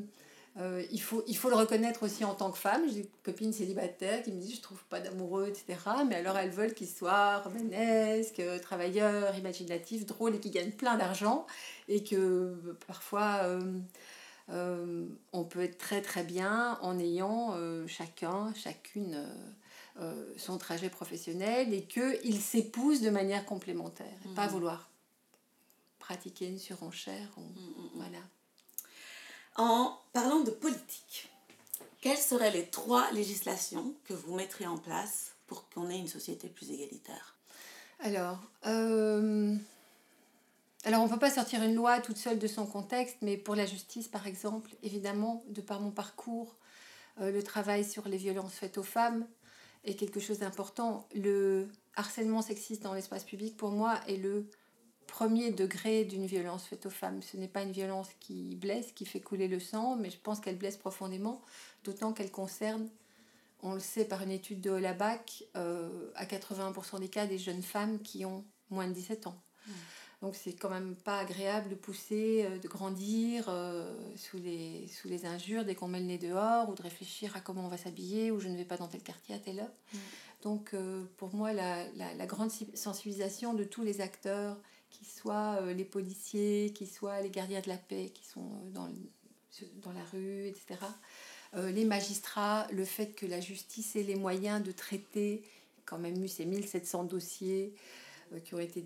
[0.90, 2.82] il, faut, il faut le reconnaître aussi en tant que femme.
[2.88, 5.78] J'ai des copines célibataires qui me disent je trouve pas d'amoureux, etc.
[6.08, 11.46] Mais alors elles veulent qu'ils soient romanesques, travailleurs, imaginatifs, drôles et qui gagnent plein d'argent.
[11.88, 13.78] Et que parfois euh,
[14.50, 17.54] euh, on peut être très très bien en ayant
[17.86, 19.26] chacun, chacune
[20.36, 24.06] son trajet professionnel et qu'ils s'épousent de manière complémentaire.
[24.24, 24.50] Et pas mmh.
[24.50, 24.90] vouloir
[25.98, 27.28] pratiquer une surenchère.
[27.36, 28.18] Mmh, mmh, voilà.
[29.58, 31.30] En parlant de politique,
[32.02, 36.48] quelles seraient les trois législations que vous mettriez en place pour qu'on ait une société
[36.48, 37.36] plus égalitaire?
[38.00, 39.56] Alors, euh,
[40.84, 43.54] alors on ne peut pas sortir une loi toute seule de son contexte, mais pour
[43.54, 46.54] la justice, par exemple, évidemment, de par mon parcours,
[47.22, 49.26] euh, le travail sur les violences faites aux femmes
[49.84, 51.08] est quelque chose d'important.
[51.14, 54.46] Le harcèlement sexiste dans l'espace public, pour moi, est le
[55.16, 57.22] premier degré d'une violence faite aux femmes.
[57.22, 60.40] Ce n'est pas une violence qui blesse, qui fait couler le sang, mais je pense
[60.40, 61.40] qu'elle blesse profondément,
[61.84, 62.86] d'autant qu'elle concerne,
[63.62, 67.62] on le sait par une étude de Holabac, euh, à 80% des cas des jeunes
[67.62, 69.40] femmes qui ont moins de 17 ans.
[69.66, 69.72] Mmh.
[70.20, 75.08] Donc c'est quand même pas agréable de pousser, euh, de grandir euh, sous, les, sous
[75.08, 77.78] les injures dès qu'on met le nez dehors, ou de réfléchir à comment on va
[77.78, 79.72] s'habiller, ou je ne vais pas dans tel quartier à telle heure.
[79.94, 79.98] Mmh.
[80.42, 80.76] Donc
[81.16, 84.58] pour moi, la, la, la, grande sensibilisation de tous les acteurs
[84.90, 88.70] qu'ils soient euh, les policiers, qu'ils soient les gardiens de la paix qui sont euh,
[88.72, 88.88] dans,
[89.82, 90.80] dans la rue, etc.
[91.54, 95.42] Euh, les magistrats, le fait que la justice ait les moyens de traiter,
[95.84, 97.74] quand même eu ces 1700 dossiers
[98.44, 98.84] qui ont été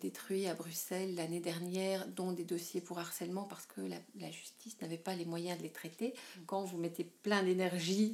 [0.00, 4.74] détruits à Bruxelles l'année dernière, dont des dossiers pour harcèlement, parce que la, la justice
[4.82, 6.14] n'avait pas les moyens de les traiter.
[6.46, 8.12] Quand vous mettez plein d'énergie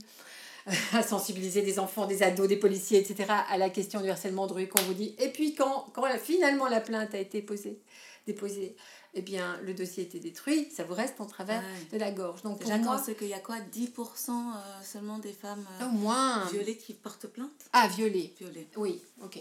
[0.92, 3.32] à sensibiliser des enfants, des ados, des policiers, etc.
[3.48, 5.14] à la question du harcèlement de rue qu'on vous dit.
[5.18, 7.80] Et puis quand, quand finalement la plainte a été posée,
[8.26, 8.76] déposée,
[9.14, 12.42] eh bien, le dossier était détruit, ça vous reste en travers de la gorge.
[12.42, 15.90] Donc, Déjà, moi, c'est qu'il y a quoi 10% euh, seulement des femmes euh, Au
[15.90, 16.46] moins.
[16.50, 18.34] violées qui portent plainte Ah, violées.
[18.38, 18.68] Violées.
[18.76, 19.40] Oui, ok.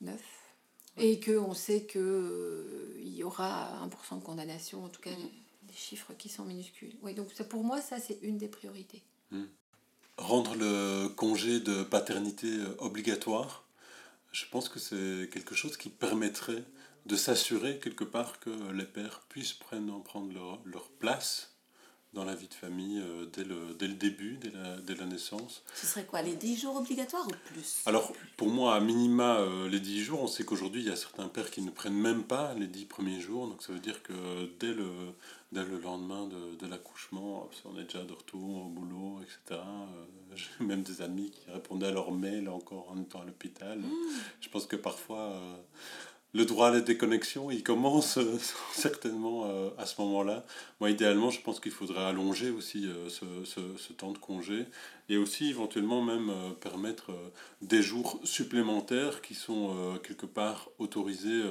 [0.00, 0.18] 9.
[0.98, 5.68] Et qu'on sait qu'il euh, il y aura 1% de condamnation, en tout cas mm.
[5.68, 6.96] des chiffres qui sont minuscules.
[7.02, 9.02] Oui, donc pour moi, ça, c'est une des priorités.
[9.30, 9.44] Mm.
[10.18, 12.48] Rendre le congé de paternité
[12.78, 13.64] obligatoire,
[14.32, 16.64] je pense que c'est quelque chose qui permettrait
[17.06, 20.32] de s'assurer quelque part que les pères puissent prendre, prendre
[20.64, 21.55] leur place
[22.12, 25.04] dans la vie de famille euh, dès, le, dès le début, dès la, dès la
[25.04, 25.62] naissance.
[25.74, 27.82] Ce serait quoi, les 10 jours obligatoires ou plus?
[27.84, 30.96] Alors, pour moi, à minima, euh, les 10 jours, on sait qu'aujourd'hui, il y a
[30.96, 33.46] certains pères qui ne prennent même pas les 10 premiers jours.
[33.48, 34.12] Donc, ça veut dire que
[34.58, 34.88] dès le,
[35.52, 39.60] dès le lendemain de, de l'accouchement, on est déjà de retour au boulot, etc.
[39.60, 43.78] Euh, j'ai même des amis qui répondaient à leur mail encore en étant à l'hôpital.
[43.78, 43.92] Mmh.
[44.40, 45.38] Je pense que parfois
[46.36, 48.38] le droit à la déconnexion, il commence euh,
[48.72, 50.44] certainement euh, à ce moment-là.
[50.80, 54.66] Moi, idéalement, je pense qu'il faudrait allonger aussi euh, ce, ce, ce, temps de congé
[55.08, 57.10] et aussi éventuellement même permettre
[57.62, 61.42] des jours supplémentaires qui sont quelque part autorisés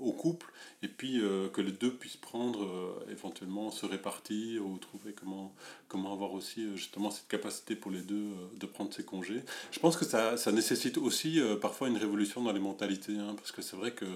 [0.00, 1.20] au couple et puis
[1.52, 2.66] que les deux puissent prendre,
[3.10, 5.54] éventuellement se répartir ou trouver comment,
[5.88, 9.42] comment avoir aussi justement cette capacité pour les deux de prendre ses congés.
[9.70, 13.52] Je pense que ça, ça nécessite aussi parfois une révolution dans les mentalités, hein, parce
[13.52, 14.06] que c'est vrai que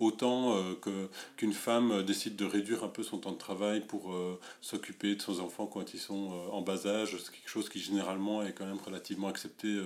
[0.00, 4.12] autant euh, que, qu'une femme décide de réduire un peu son temps de travail pour
[4.12, 7.68] euh, s'occuper de ses enfants quand ils sont euh, en bas âge, c'est quelque chose
[7.68, 9.80] qui généralement est quand même relativement accepté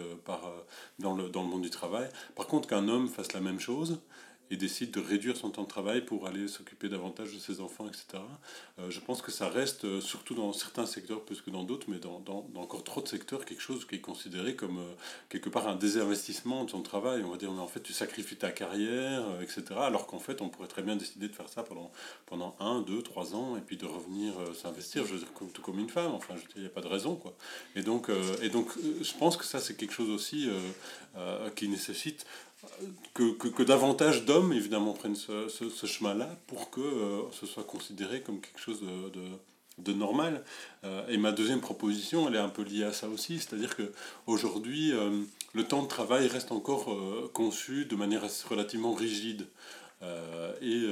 [0.98, 2.08] dans, le, dans le monde du travail.
[2.36, 4.00] Par contre, qu'un homme fasse la même chose,
[4.50, 7.86] et décide de réduire son temps de travail pour aller s'occuper davantage de ses enfants,
[7.86, 8.22] etc.
[8.80, 11.86] Euh, je pense que ça reste, euh, surtout dans certains secteurs plus que dans d'autres,
[11.88, 14.94] mais dans, dans, encore trop de secteurs, quelque chose qui est considéré comme euh,
[15.28, 17.22] quelque part un désinvestissement de son travail.
[17.24, 19.62] On va dire, mais en fait, tu sacrifies ta carrière, etc.
[19.76, 21.92] Alors qu'en fait, on pourrait très bien décider de faire ça pendant,
[22.26, 25.78] pendant un, deux, trois ans, et puis de revenir s'investir, je veux dire, tout comme
[25.78, 26.12] une femme.
[26.12, 27.34] Enfin, il n'y a pas de raison, quoi.
[27.76, 28.10] Et donc,
[28.42, 30.48] et donc je pense que ça, c'est quelque chose aussi
[31.54, 32.26] qui nécessite
[33.14, 38.20] que, que, davantage d'hommes, évidemment, prennent ce, ce, chemin-là pour que euh, ce soit considéré
[38.20, 39.20] comme quelque chose de,
[39.78, 40.44] de, normal.
[40.84, 44.92] Euh, et ma deuxième proposition, elle est un peu liée à ça aussi, c'est-à-dire qu'aujourd'hui,
[44.92, 45.10] euh,
[45.54, 46.96] le temps de travail reste encore
[47.32, 49.46] conçu de manière relativement rigide.
[50.62, 50.88] et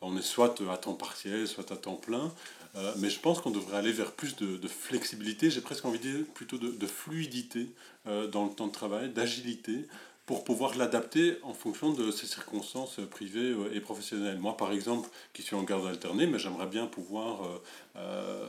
[0.00, 2.32] on est soit à temps partiel, soit à temps plein.
[2.96, 6.10] mais je pense qu'on devrait aller vers plus de, de flexibilité, j'ai presque envie de
[6.10, 7.68] dire plutôt de fluidité
[8.06, 9.86] dans le temps de travail, d'agilité,
[10.32, 14.38] pour pouvoir l'adapter en fonction de ses circonstances privées euh, et professionnelles.
[14.38, 17.62] Moi, par exemple, qui suis en garde alternée, mais j'aimerais bien pouvoir euh,
[17.96, 18.48] euh,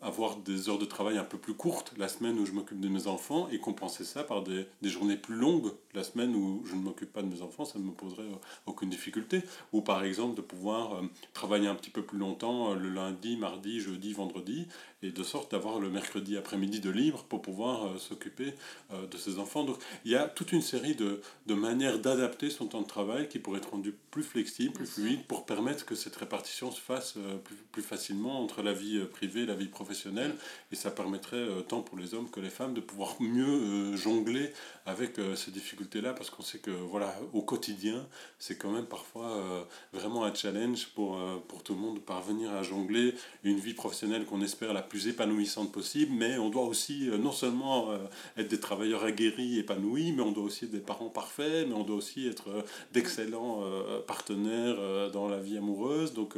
[0.00, 2.88] avoir des heures de travail un peu plus courtes la semaine où je m'occupe de
[2.88, 6.74] mes enfants et compenser ça par des, des, journées plus longues la semaine où je
[6.74, 9.42] ne m'occupe pas de mes enfants, ça ne me poserait euh, aucune difficulté.
[9.72, 14.12] Ou par exemple de pouvoir travailler un petit peu plus longtemps le lundi, mardi, jeudi,
[14.12, 14.66] vendredi,
[15.02, 18.54] et de sorte d'avoir le mercredi après-midi de libre pour pouvoir s'occuper
[18.90, 19.64] de ses enfants.
[19.64, 23.28] Donc il y a toute une série de, de manières d'adapter son temps de travail
[23.28, 27.16] qui pourraient être rendues plus flexibles, plus fluides, pour permettre que cette répartition se fasse
[27.44, 30.34] plus, plus facilement entre la vie euh, privée la vie professionnelle.
[30.72, 33.96] Et ça permettrait euh, tant pour les hommes que les femmes de pouvoir mieux euh,
[33.96, 34.52] jongler
[34.86, 38.06] avec ces difficultés-là, parce qu'on sait que voilà, au quotidien,
[38.38, 42.62] c'est quand même parfois vraiment un challenge pour, pour tout le monde de parvenir à
[42.62, 47.32] jongler une vie professionnelle qu'on espère la plus épanouissante possible, mais on doit aussi non
[47.32, 47.90] seulement
[48.38, 51.84] être des travailleurs aguerris, épanouis, mais on doit aussi être des parents parfaits, mais on
[51.84, 52.48] doit aussi être
[52.94, 53.62] d'excellents
[54.06, 56.36] partenaires dans la vie amoureuse, donc,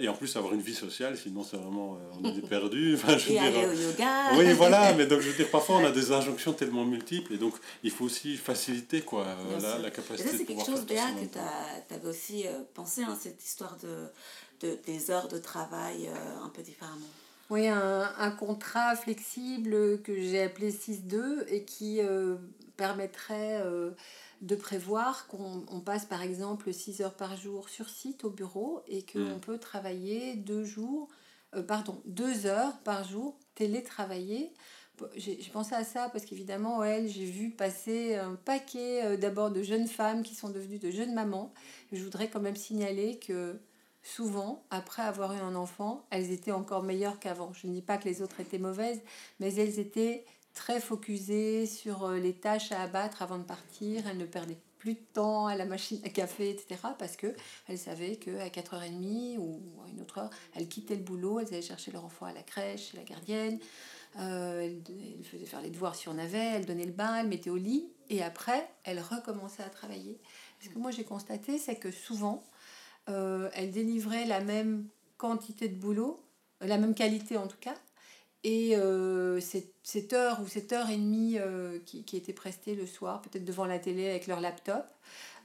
[0.00, 2.94] et en plus avoir une vie sociale, sinon c'est vraiment, euh, est perdu.
[2.94, 4.36] Enfin, je et aller au yoga.
[4.36, 7.38] Oui, voilà, mais donc je veux dire, parfois on a des injonctions tellement multiples et
[7.38, 11.26] donc il faut aussi faciliter quoi, euh, la, la, capacité c'est quelque chose, Béa, que
[11.26, 16.08] tu avais aussi euh, pensé, hein, cette histoire de, de, des heures de travail
[16.44, 17.06] un peu différemment.
[17.48, 22.00] Oui, un, un, contrat flexible que j'ai appelé 6-2 et qui
[22.76, 23.62] permettrait
[24.42, 29.02] de prévoir qu'on passe par exemple 6 heures par jour sur site au bureau et
[29.02, 29.40] qu'on mm.
[29.40, 31.08] peut travailler deux jours,
[31.56, 34.52] euh, pardon, deux heures par jour télétravailler.
[35.16, 39.62] J'ai pensé à ça parce qu'évidemment, ouais, j'ai vu passer un paquet euh, d'abord de
[39.62, 41.52] jeunes femmes qui sont devenues de jeunes mamans.
[41.92, 43.60] Je voudrais quand même signaler que
[44.02, 47.52] souvent, après avoir eu un enfant, elles étaient encore meilleures qu'avant.
[47.52, 49.02] Je ne dis pas que les autres étaient mauvaises,
[49.40, 54.06] mais elles étaient très focusée sur euh, les tâches à abattre avant de partir.
[54.08, 56.80] Elle ne perdait plus de temps à la machine à café, etc.
[56.98, 57.34] Parce que
[57.68, 61.62] elle savait qu'à 4h30 ou à une autre heure, elle quittait le boulot, elle allait
[61.62, 63.58] chercher leur enfant à la crèche, chez la gardienne.
[64.18, 67.50] Euh, elle, faisait faire les devoirs si on avait, elle donnait le bain, elle mettait
[67.50, 67.88] au lit.
[68.08, 70.18] Et après, elle recommençait à travailler.
[70.60, 72.42] Ce que moi j'ai constaté, c'est que souvent,
[73.06, 76.20] elle délivrait la même quantité de boulot,
[76.60, 77.74] la même qualité en tout cas,
[78.48, 78.76] et
[79.40, 81.38] cette, cette, heure ou cette heure et demie
[81.84, 84.86] qui, qui était prestée le soir, peut-être devant la télé avec leur laptop,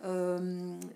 [0.04, 0.40] euh,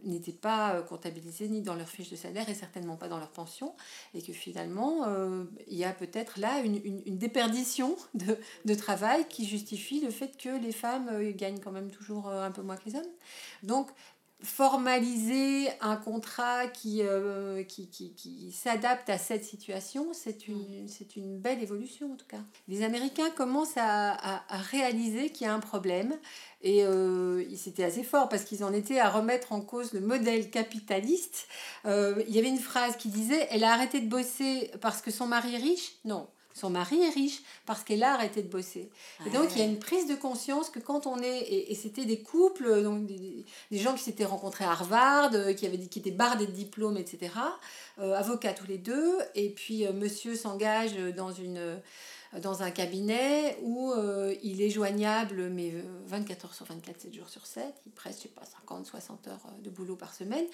[0.04, 3.76] n'étaient pas comptabilisés ni dans leur fiche de salaire et certainement pas dans leur pension.
[4.15, 9.28] Et que finalement, euh, il y a peut-être là une, une, déperdition de, de, travail
[9.30, 12.78] qui justifie le fait que les femmes euh, gagnent quand même toujours un peu moins
[12.78, 13.04] que les hommes.
[13.62, 13.89] Donc,
[14.43, 21.15] formaliser un contrat qui, euh, qui, qui, qui s'adapte à cette situation, c'est une, c'est
[21.15, 22.41] une belle évolution en tout cas.
[22.67, 26.15] Les Américains commencent à, à, à réaliser qu'il y a un problème
[26.62, 30.52] et euh, c'était assez fort parce qu'ils en étaient à remettre en cause le modèle
[30.52, 31.48] capitaliste.
[31.86, 35.12] Euh, il y avait une phrase qui disait, elle a arrêté de bosser parce que
[35.12, 35.93] son mari est riche?
[36.04, 38.89] Non, son mari est riche parce qu'elle a arrêté de bosser.
[39.28, 41.41] Et donc, il y a une prise de conscience que quand on est...
[41.70, 45.68] Et, c'était des couples, donc des, des gens qui s'étaient rencontrés à Harvard, euh, qui,
[45.68, 47.34] avaient, qui étaient bardés de diplômes, etc.
[48.00, 49.20] Euh, avocats tous les deux.
[49.36, 51.82] Et puis, euh, monsieur s'engage dans une
[52.41, 55.74] dans un cabinet où euh, il est joignable mais
[56.06, 59.28] 24 heures sur 24, 7 jours sur 7, il presse, je sais pas, 50, 60
[59.28, 60.46] heures de boulot par semaine,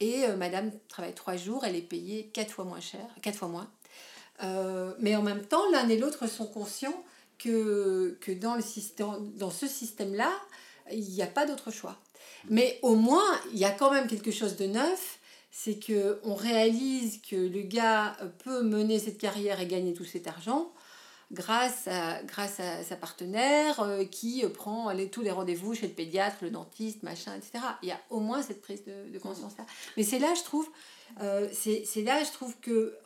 [0.00, 3.48] et euh, madame travaille 3 jours, elle est payée 4 fois moins cher, 4 fois
[3.48, 3.68] moins.
[4.42, 7.04] Euh, mais en même temps, l'un et l'autre sont conscients
[7.38, 10.32] que, que dans, le système, dans ce système-là,
[10.92, 11.98] il n'y a pas d'autre choix.
[12.50, 15.18] Mais au moins, il y a quand même quelque chose de neuf,
[15.50, 20.26] c'est que on réalise que le gars peut mener cette carrière et gagner tout cet
[20.26, 20.72] argent
[21.32, 26.36] grâce à, grâce à sa partenaire euh, qui prend tous les rendez-vous chez le pédiatre,
[26.42, 27.64] le dentiste, machin, etc.
[27.82, 29.64] Il y a au moins cette prise de, conscience-là.
[29.96, 30.68] Mais c'est là, je trouve,
[31.20, 32.96] euh, c'est là, je trouve que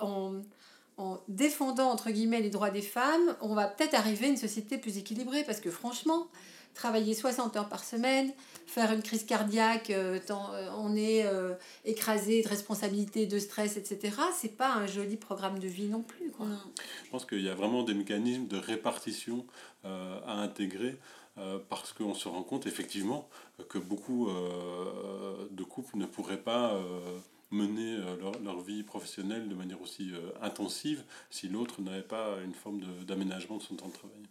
[0.98, 4.78] en défendant, entre guillemets, les droits des femmes, on va peut-être arriver à une société
[4.78, 6.26] plus équilibrée, parce que franchement,
[6.74, 8.32] travailler 60 heures par semaine,
[8.66, 13.76] faire une crise cardiaque, euh, tant, euh, on est euh, écrasé de responsabilité, de stress,
[13.76, 14.16] etc.
[14.34, 16.30] C'est pas un joli programme de vie non plus.
[16.30, 16.46] Quoi.
[17.04, 19.46] Je pense qu'il y a vraiment des mécanismes de répartition
[19.84, 20.98] à intégrer.
[21.70, 23.28] parce qu'on se rend compte effectivement
[23.68, 26.78] que beaucoup de couples ne pourraient pas
[27.50, 32.80] mener leur, leur, vie professionnelle de manière aussi intensive si l'autre n'avait pas une forme
[33.04, 34.22] d'aménagement de, son temps de travail.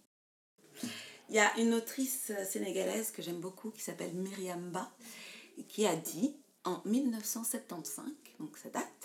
[1.30, 4.91] Il y a une autrice sénégalaise que j'aime beaucoup qui s'appelle Myriam Ba
[5.67, 8.06] qui a dit en 1975,
[8.39, 8.97] donc ça date,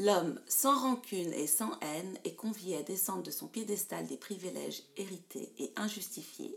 [0.00, 4.84] L'homme sans rancune et sans haine est convié à descendre de son piédestal des privilèges
[4.96, 6.56] hérités et injustifiés,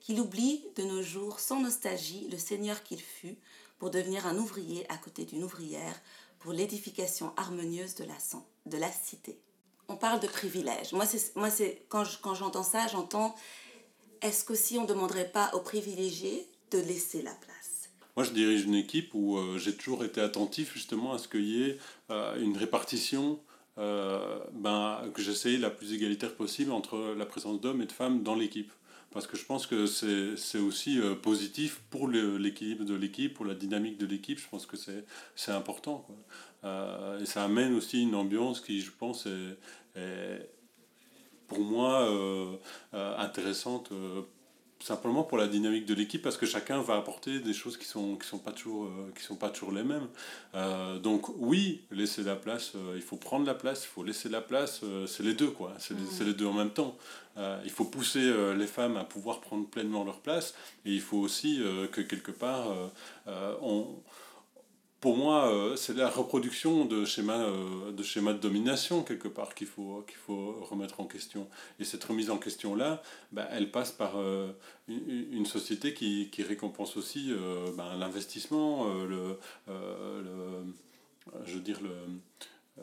[0.00, 3.38] qu'il oublie de nos jours sans nostalgie le seigneur qu'il fut
[3.82, 6.00] pour devenir un ouvrier à côté d'une ouvrière
[6.38, 8.14] pour l'édification harmonieuse de la,
[8.66, 9.40] de la cité.
[9.88, 10.92] On parle de privilèges.
[10.92, 11.48] Moi, moi
[11.88, 13.34] quand, j'entends ça, j'entends
[14.20, 17.90] est-ce qu'aussi on ne demanderait pas aux privilégiés de laisser la place?
[18.16, 21.44] Moi, je dirige une équipe où euh, j'ai toujours été attentif justement à ce qu'il
[21.44, 21.78] y ait
[22.10, 23.40] euh, une répartition
[23.78, 28.22] euh, ben, que j'essaye la plus égalitaire possible entre la présence d'hommes et de femmes
[28.22, 28.70] dans l'équipe.
[29.12, 33.54] Parce que je pense que c'est aussi euh, positif pour l'équilibre de l'équipe, pour la
[33.54, 34.38] dynamique de l'équipe.
[34.38, 35.98] Je pense que c'est important.
[36.06, 36.16] Quoi.
[36.64, 40.50] Euh, et ça amène aussi une ambiance qui, je pense, est,
[41.46, 42.56] pour moi euh,
[42.92, 43.92] intéressante
[44.82, 48.16] simplement pour la dynamique de l'équipe parce que chacun va apporter des choses qui sont
[48.16, 50.08] qui sont pas toujours qui sont pas toujours les mêmes.
[51.02, 54.82] Donc oui laisser la place il faut prendre la place il faut laisser la place
[55.06, 55.72] c'est les deux quoi.
[55.78, 56.96] C'est les, les, deux en même temps.
[57.64, 61.60] Il faut pousser les femmes à pouvoir prendre pleinement leur place et il faut aussi
[61.92, 62.66] que quelque part
[63.62, 63.86] on
[65.02, 69.52] pour moi, euh, c'est la reproduction de schémas, euh, de schémas de domination, quelque part,
[69.56, 71.48] qu'il faut, qu'il faut remettre en question.
[71.80, 74.52] Et cette remise en question-là, bah, elle passe par euh,
[74.86, 77.32] une, société qui, qui récompense aussi
[77.76, 80.72] bah, l'investissement, le, le,
[81.46, 81.90] je veux dire, le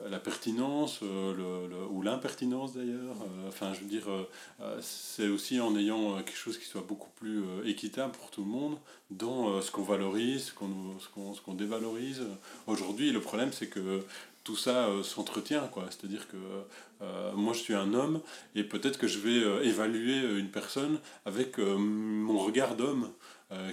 [0.08, 3.16] la pertinence euh, le, ou l'impertinence d'ailleurs.
[3.22, 4.08] Euh, enfin, je veux dire,
[4.82, 8.78] c'est aussi en ayant quelque chose qui soit beaucoup plus équitable pour tout le monde
[9.10, 12.24] dans ce qu'on valorise, ce qu'on ce qu'on dévalorise.
[12.68, 14.04] Aujourd'hui, le problème, c'est que
[14.44, 15.86] tout ça s'entretient, quoi.
[15.90, 16.38] C'est-à-dire que
[17.36, 18.22] moi, je suis un homme
[18.56, 23.12] et peut-être que je vais évaluer une personne avec mon regard d'homme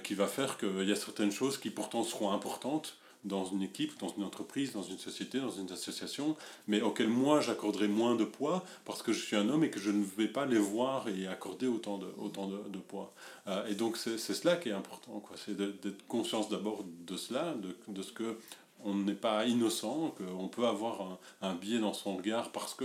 [0.03, 3.99] qui va faire qu'il y a certaines choses qui pourtant seront importantes dans une équipe,
[3.99, 6.37] dans une entreprise, dans une société, dans une association,
[6.69, 9.81] mais auquel moi j'accorderai moins de poids parce que je suis un homme et que
[9.81, 13.13] je ne vais pas les voir et accorder autant de, autant de, poids.
[13.49, 17.77] Euh, et donc c'est cela qui est important, c'est d'être conscience d'abord de cela, de,
[17.93, 18.39] de ce que
[18.85, 22.85] on n'est pas innocent, qu'on peut avoir un, biais dans son regard parce que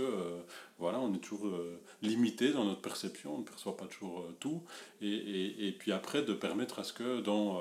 [0.78, 1.52] voilà, on est toujours
[2.00, 4.62] limité dans notre perception, on ne perçoit pas toujours tout.
[5.00, 7.60] Et, et, puis après, de permettre à ce que dans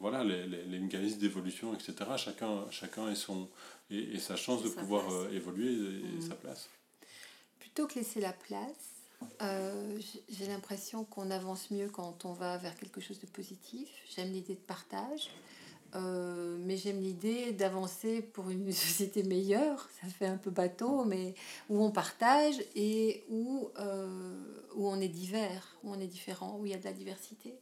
[0.00, 3.48] voilà, les, les, les mécanismes d'évolution, etc., chacun, chacun ait, son,
[3.90, 6.68] et, sa chance de pouvoir évoluer et, sa place.
[7.58, 8.96] Plutôt que laisser la place,
[9.42, 13.88] euh, j'ai l'impression qu'on avance mieux quand on va vers quelque chose de positif.
[14.14, 15.30] J'aime l'idée de partage,
[15.94, 19.88] euh, mais j'aime l'idée d'avancer pour une société meilleure.
[20.00, 21.34] Ça fait un peu bateau, mais
[21.70, 24.38] où on partage et où, euh,
[24.74, 27.54] où on est divers, où on est différent, où il y a de la diversité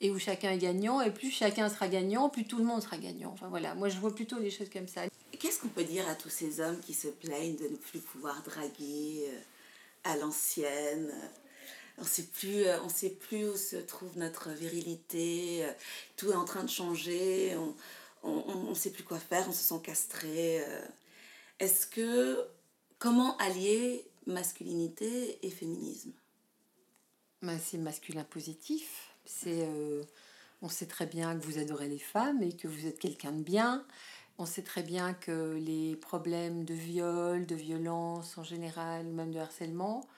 [0.00, 1.00] et où chacun est gagnant.
[1.00, 3.30] Et plus chacun sera gagnant, plus tout le monde sera gagnant.
[3.32, 5.02] Enfin voilà, moi je vois plutôt les choses comme ça.
[5.38, 8.42] Qu'est-ce qu'on peut dire à tous ces hommes qui se plaignent de ne plus pouvoir
[8.42, 9.28] draguer
[10.04, 11.12] à l'ancienne.
[11.98, 15.64] On ne sait plus, euh, on sait plus où se trouve notre virilité.
[15.64, 15.72] Euh,
[16.16, 17.56] tout est en train de changer.
[18.22, 19.46] On ne sait plus quoi faire.
[19.48, 20.60] On se sent castré.
[20.64, 20.86] Euh.
[21.60, 22.44] Est-ce que
[22.98, 26.12] comment allier masculinité et féminisme?
[27.42, 29.03] Ben, C'est masculin positif.
[29.24, 29.68] C'est
[30.64, 33.42] on sait très bien que vous adorez les femmes et que vous êtes quelqu'un de
[33.42, 33.84] bien.
[34.38, 39.38] On sait très bien que les problèmes de viol, de violence en général, même de
[39.38, 40.08] harcèlement,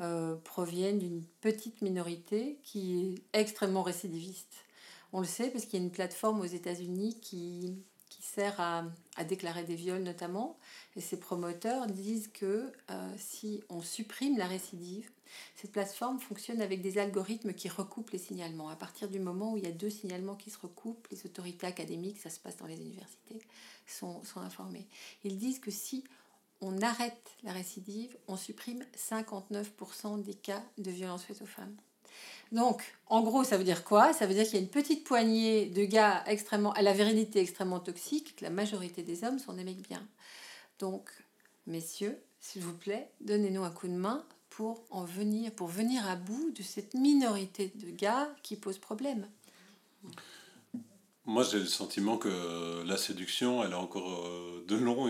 [0.00, 4.66] euh, proviennent d'une petite minorité qui est extrêmement récidiviste.
[5.14, 7.82] On le sait parce qu'il y a une plateforme aux États-Unis qui,
[8.20, 8.84] sert à,
[9.24, 10.58] déclarer des viols notamment,
[10.94, 15.10] et ces promoteurs disent que euh, si on supprime la récidive,
[15.54, 18.68] cette plateforme fonctionne avec des algorithmes qui recoupent les signalements.
[18.68, 21.66] À partir du moment où il y a deux signalements qui se recoupent, les autorités
[21.66, 23.38] académiques, ça se passe dans les universités,
[23.86, 24.86] sont, informées.
[25.24, 26.04] Ils disent que si
[26.60, 31.76] on arrête la récidive, on supprime 59% des cas de violence faite aux femmes.
[32.52, 34.12] Donc, en gros, ça veut dire quoi?
[34.12, 37.40] Ça veut dire qu'il y a une petite poignée de gars extrêmement, à la virilité
[37.40, 40.06] extrêmement toxique, que la majorité des hommes sont des mecs bien.
[40.78, 41.10] Donc,
[41.66, 44.24] messieurs, s'il vous plaît, donnez-nous un coup de main
[44.56, 49.28] pour en venir, pour venir à bout de cette minorité de gars qui pose problème.
[51.26, 55.08] Moi, j'ai le sentiment que la séduction, elle a encore euh, de longs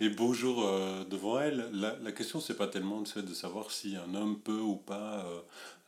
[0.00, 1.70] et, beaux jours euh, devant elle.
[1.72, 5.26] La, la question, c'est pas tellement de, de savoir si un homme peut ou pas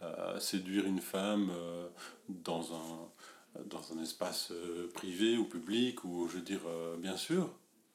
[0.01, 1.53] euh, séduire une femme
[2.31, 4.51] dans un, dans un espace
[4.95, 6.63] privé ou public, ou je veux dire,
[6.99, 7.51] bien sûr,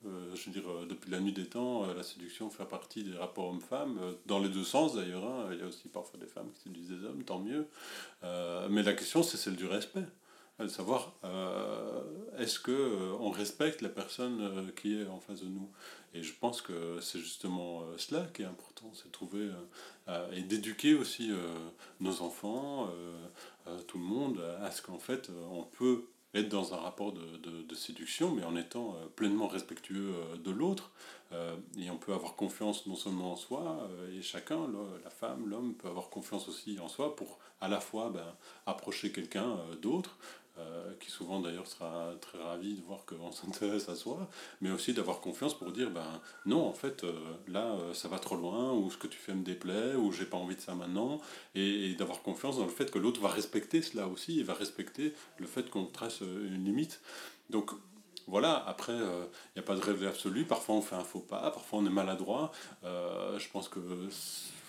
[0.07, 3.03] euh, je veux dire, euh, depuis la nuit des temps, euh, la séduction fait partie
[3.03, 5.25] des rapports hommes-femmes, dans les deux sens d'ailleurs.
[5.25, 5.49] Hein.
[5.51, 7.67] Il y a aussi parfois des femmes qui séduisent des hommes, tant mieux.
[8.69, 10.05] mais la question, c'est celle du respect.
[10.69, 11.13] Savoir,
[12.39, 15.69] est-ce que on respecte la personne qui est en face de nous?
[16.15, 19.51] Et je pense que c'est justement cela qui est important, c'est trouver
[20.31, 21.31] et d'éduquer aussi
[21.99, 22.89] nos enfants,
[23.85, 26.05] tout le monde, à ce qu'en fait, on peut
[26.39, 30.89] être dans un rapport de, séduction, mais en étant euh, pleinement respectueux euh, de l'autre.
[31.31, 34.67] Euh, et on peut avoir confiance non seulement en soi, et chacun,
[35.03, 38.25] la femme, l'homme, peut avoir confiance aussi en soi pour à la fois ben,
[38.65, 40.17] approcher quelqu'un d'autre,
[40.59, 44.27] euh, qui souvent d'ailleurs sera très ravi de voir qu'on s'intéresse à soi,
[44.59, 47.13] mais aussi d'avoir confiance pour dire ben non, en fait, euh,
[47.47, 50.25] là, euh, ça va trop loin, ou ce que tu fais me déplaît, ou j'ai
[50.25, 51.21] pas envie de ça maintenant,
[51.53, 55.13] et, d'avoir confiance dans le fait que l'autre va respecter cela aussi, et va respecter
[55.37, 57.01] le fait qu'on trace une limite.
[57.51, 57.71] Donc
[58.25, 61.51] voilà, après, il n'y a pas de règle absolue, parfois on fait un faux pas,
[61.51, 62.51] parfois on est maladroit,
[62.83, 63.79] je pense que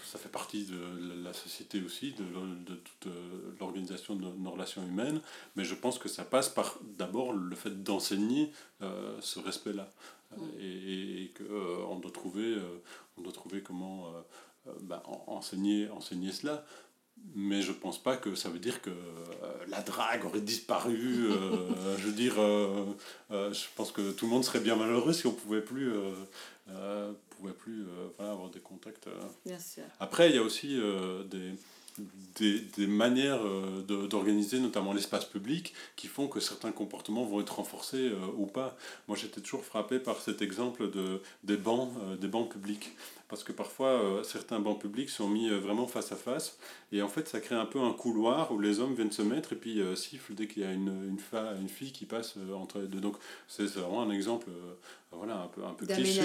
[0.09, 4.83] ça fait partie de la société aussi, de, de toute euh, l'organisation de nos relations
[4.83, 5.21] humaines,
[5.55, 8.51] mais je pense que ça passe par d'abord le fait d'enseigner
[8.83, 9.91] euh, ce respect-là.
[10.37, 10.43] Mm.
[10.61, 12.83] Et, et qu'on doit, trouver, euh,
[13.19, 14.07] on doit trouver comment
[14.83, 16.65] bah, enseigner, enseigner cela
[17.35, 18.93] mais je pense pas que ça veut dire que
[19.67, 20.97] la drague aurait disparu.
[21.99, 22.35] je veux dire,
[23.29, 25.93] je pense que tout le monde serait bien malheureux si on pouvait plus
[26.71, 29.07] euh, pouvait plus euh, avoir des contacts.
[29.07, 29.21] Euh.
[29.47, 29.85] Bien sûr.
[30.01, 30.79] Après, il y a aussi
[31.31, 31.55] des,
[32.39, 33.41] des, des, manières
[33.87, 38.77] d'organiser notamment l'espace public qui font que certains comportements vont être renforcés ou pas.
[39.09, 41.91] Moi j'étais toujours frappé par cet exemple de, des, bancs,
[42.21, 42.91] des bancs publics
[43.29, 46.59] parce que parfois euh, certains bancs publics sont mis euh, vraiment face à face
[46.93, 49.53] et en fait ça crée un peu un couloir où les hommes viennent se mettre
[49.53, 51.19] et puis euh, sifflent dès qu'il y a une, une,
[51.61, 53.01] une, fille qui passe entre les deux.
[53.01, 53.17] Donc
[53.47, 54.49] c'est vraiment un exemple
[55.11, 56.21] voilà, un peu, un peu cliché,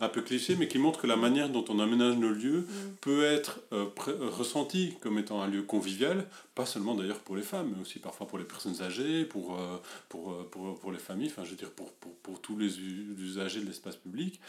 [0.00, 2.94] un peu cliché, mais qui montre que la manière dont on aménage nos lieux mm.
[3.00, 7.82] peut être ressentie comme étant un lieu convivial, pas seulement d'ailleurs pour les femmes, mais
[7.82, 9.58] aussi parfois pour les personnes âgées, pour,
[10.08, 13.60] pour, pour, pour les familles, enfin je veux dire pour, pour, pour tous les usagers
[13.60, 14.40] de l'espace public.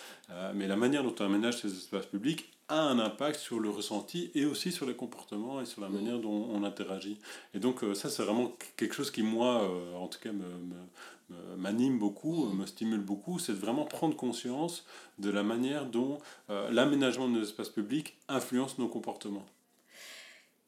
[0.53, 4.31] mais la manière dont on aménage ces espaces public a un impact sur le ressenti
[4.35, 7.19] et aussi sur les comportements et sur la manière dont on interagit.
[7.53, 10.45] Et donc euh, ça, c'est vraiment quelque chose qui, moi, euh, en tout cas, me,
[10.47, 14.85] me, m'anime beaucoup, me stimule beaucoup, c'est de vraiment prendre conscience
[15.17, 16.19] de la manière dont
[16.49, 19.45] euh, l'aménagement de nos espaces publics influence nos comportements.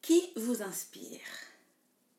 [0.01, 1.19] Qui vous inspire?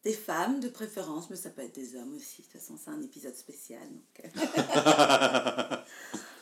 [0.04, 2.42] Des femmes de préférence, mais ça peut être des hommes aussi.
[2.42, 3.82] De toute façon, c'est un épisode spécial.
[3.82, 4.32] Donc...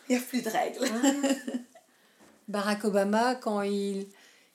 [0.09, 1.65] Il n'y a plus de règles.
[2.51, 4.09] Barack Obama, quand il,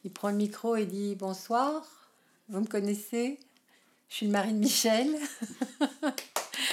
[0.03, 1.81] il prend le micro et dit Bonsoir,
[2.49, 3.39] vous me connaissez
[4.09, 5.15] Je suis le mari de Michel.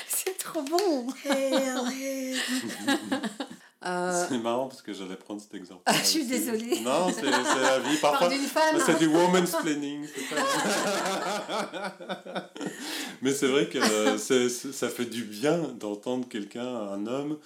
[0.08, 1.06] c'est trop bon
[3.86, 5.82] euh, C'est marrant parce que j'allais prendre cet exemple.
[5.86, 6.80] Ah, je suis désolée.
[6.80, 7.98] Non, c'est la vie.
[7.98, 8.28] Parfois,
[8.84, 10.04] c'est du woman's planning.
[13.22, 13.78] Mais c'est vrai que
[14.18, 17.38] ça fait du bien d'entendre quelqu'un, un homme,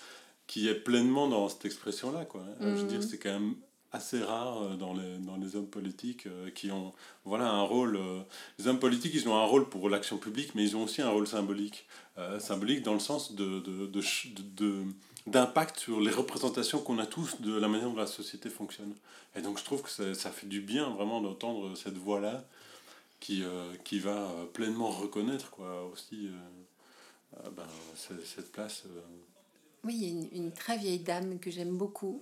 [0.47, 2.25] qui est pleinement dans cette expression-là.
[2.25, 2.43] Quoi.
[2.61, 3.03] Je veux dire, mm.
[3.03, 3.57] c'est quand même
[3.97, 6.93] assez rare euh, dans les, dans les hommes politiques euh, qui ont
[7.25, 7.97] voilà, un rôle.
[7.97, 8.21] Euh,
[8.59, 11.11] les hommes politiques, ils ont un rôle pour l'action publique, mais ils ont aussi un
[11.11, 11.87] rôle symbolique.
[12.39, 14.03] symbolique dans le sens de, de, de,
[14.57, 14.83] de
[15.27, 18.95] d'impact sur les représentations qu'on a tous de la manière dont la société fonctionne.
[19.35, 22.45] Et donc je trouve que ça, ça fait du bien vraiment d'entendre cette voix-là
[23.19, 23.43] qui,
[23.83, 26.31] qui va pleinement reconnaître quoi, aussi
[27.57, 27.67] ben,
[28.25, 28.85] cette place.
[29.87, 32.21] Oui, il y a une, très vieille dame que j'aime beaucoup,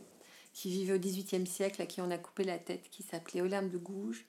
[0.53, 3.71] qui vivait au XVIIIe siècle, à qui on a coupé la tête, qui s'appelait Olympe
[3.71, 4.27] de Gouges,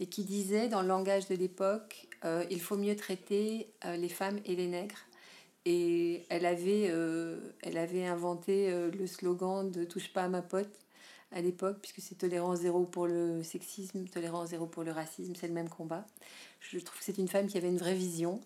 [0.00, 4.08] et qui disait, dans le langage de l'époque, euh, il faut mieux traiter euh, les
[4.08, 5.06] femmes et les nègres.
[5.66, 10.72] Et elle avait, euh, elle avait inventé le slogan de Touche pas à ma pote
[11.30, 15.48] à l'époque, puisque c'est tolérance zéro pour le sexisme, tolérance zéro pour le racisme, c'est
[15.48, 16.06] le même combat.
[16.60, 18.40] Je trouve que c'est une femme qui avait une vraie vision.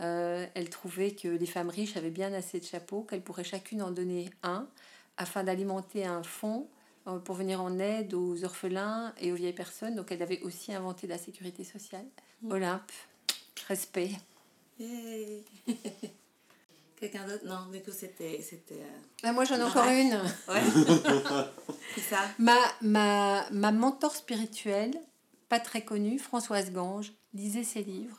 [0.00, 3.90] Elle trouvait que les femmes riches avaient bien assez de chapeaux, qu'elles pourraient chacune en
[3.90, 4.68] donner un,
[5.16, 6.68] afin d'alimenter un fonds
[7.08, 9.94] euh, pour venir en aide aux orphelins et aux vieilles personnes.
[9.94, 12.06] Donc elle avait aussi inventé la sécurité sociale.
[12.42, 12.52] Mm.
[12.52, 12.92] Olympe,
[13.66, 14.10] respect.
[16.96, 17.44] Quelqu'un d'autre?
[17.44, 18.40] Non, du coup c'était...
[18.42, 20.14] c'était euh, ah, moi j'en ai encore une.
[20.48, 20.62] Ouais.
[21.94, 22.20] C'est ça?
[22.38, 24.94] Ma, ma, ma mentor spirituelle,
[25.48, 28.18] pas très connue, Françoise Gange, lisait ses livres.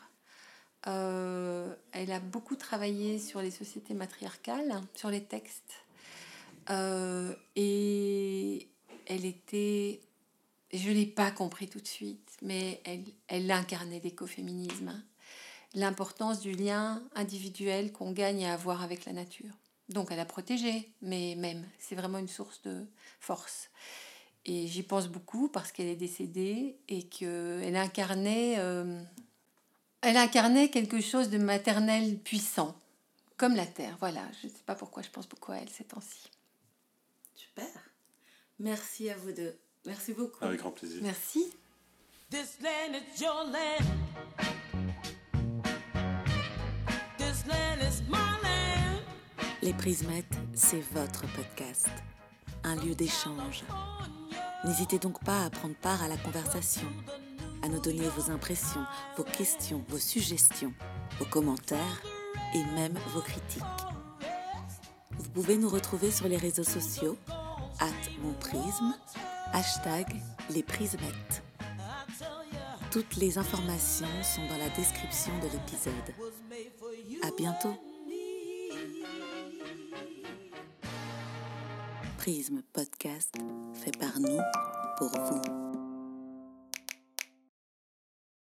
[0.87, 5.73] Euh, elle a beaucoup travaillé sur les sociétés matriarcales, sur les textes.
[6.69, 8.69] Euh, et
[9.05, 10.01] elle était,
[10.73, 15.03] je ne l'ai pas compris tout de suite, mais elle, elle incarnait l'écoféminisme,
[15.73, 19.53] l'importance du lien individuel qu'on gagne à avoir avec la nature.
[19.89, 22.85] Donc elle a protégé, mais même, c'est vraiment une source de
[23.19, 23.69] force.
[24.45, 29.01] Et j'y pense beaucoup parce qu'elle est décédée et qu'elle incarnait, euh,
[30.01, 32.75] elle incarnait quelque chose de maternel puissant,
[33.37, 33.97] comme la terre.
[33.99, 36.29] Voilà, je ne sais pas pourquoi je pense beaucoup à elle ces temps-ci.
[38.59, 39.57] Merci à vous deux.
[39.85, 40.43] Merci beaucoup.
[40.43, 41.01] Avec grand plaisir.
[41.01, 41.53] Merci.
[42.29, 43.85] This land is your land.
[47.17, 49.01] This land is my land.
[49.61, 51.87] Les Prismettes, c'est votre podcast.
[52.63, 53.63] Un lieu d'échange.
[54.65, 56.87] N'hésitez donc pas à prendre part à la conversation,
[57.61, 58.85] à nous donner vos impressions,
[59.17, 60.73] vos questions, vos suggestions,
[61.19, 62.01] vos commentaires
[62.53, 63.63] et même vos critiques.
[65.11, 67.17] Vous pouvez nous retrouver sur les réseaux sociaux
[67.79, 67.85] at
[68.21, 68.33] mon
[69.53, 70.07] hashtag
[70.49, 71.43] les prismettes.
[72.91, 76.15] Toutes les informations sont dans la description de l'épisode.
[77.21, 77.75] À bientôt.
[82.17, 83.35] Prisme Podcast
[83.73, 84.39] fait par nous
[84.97, 85.68] pour vous.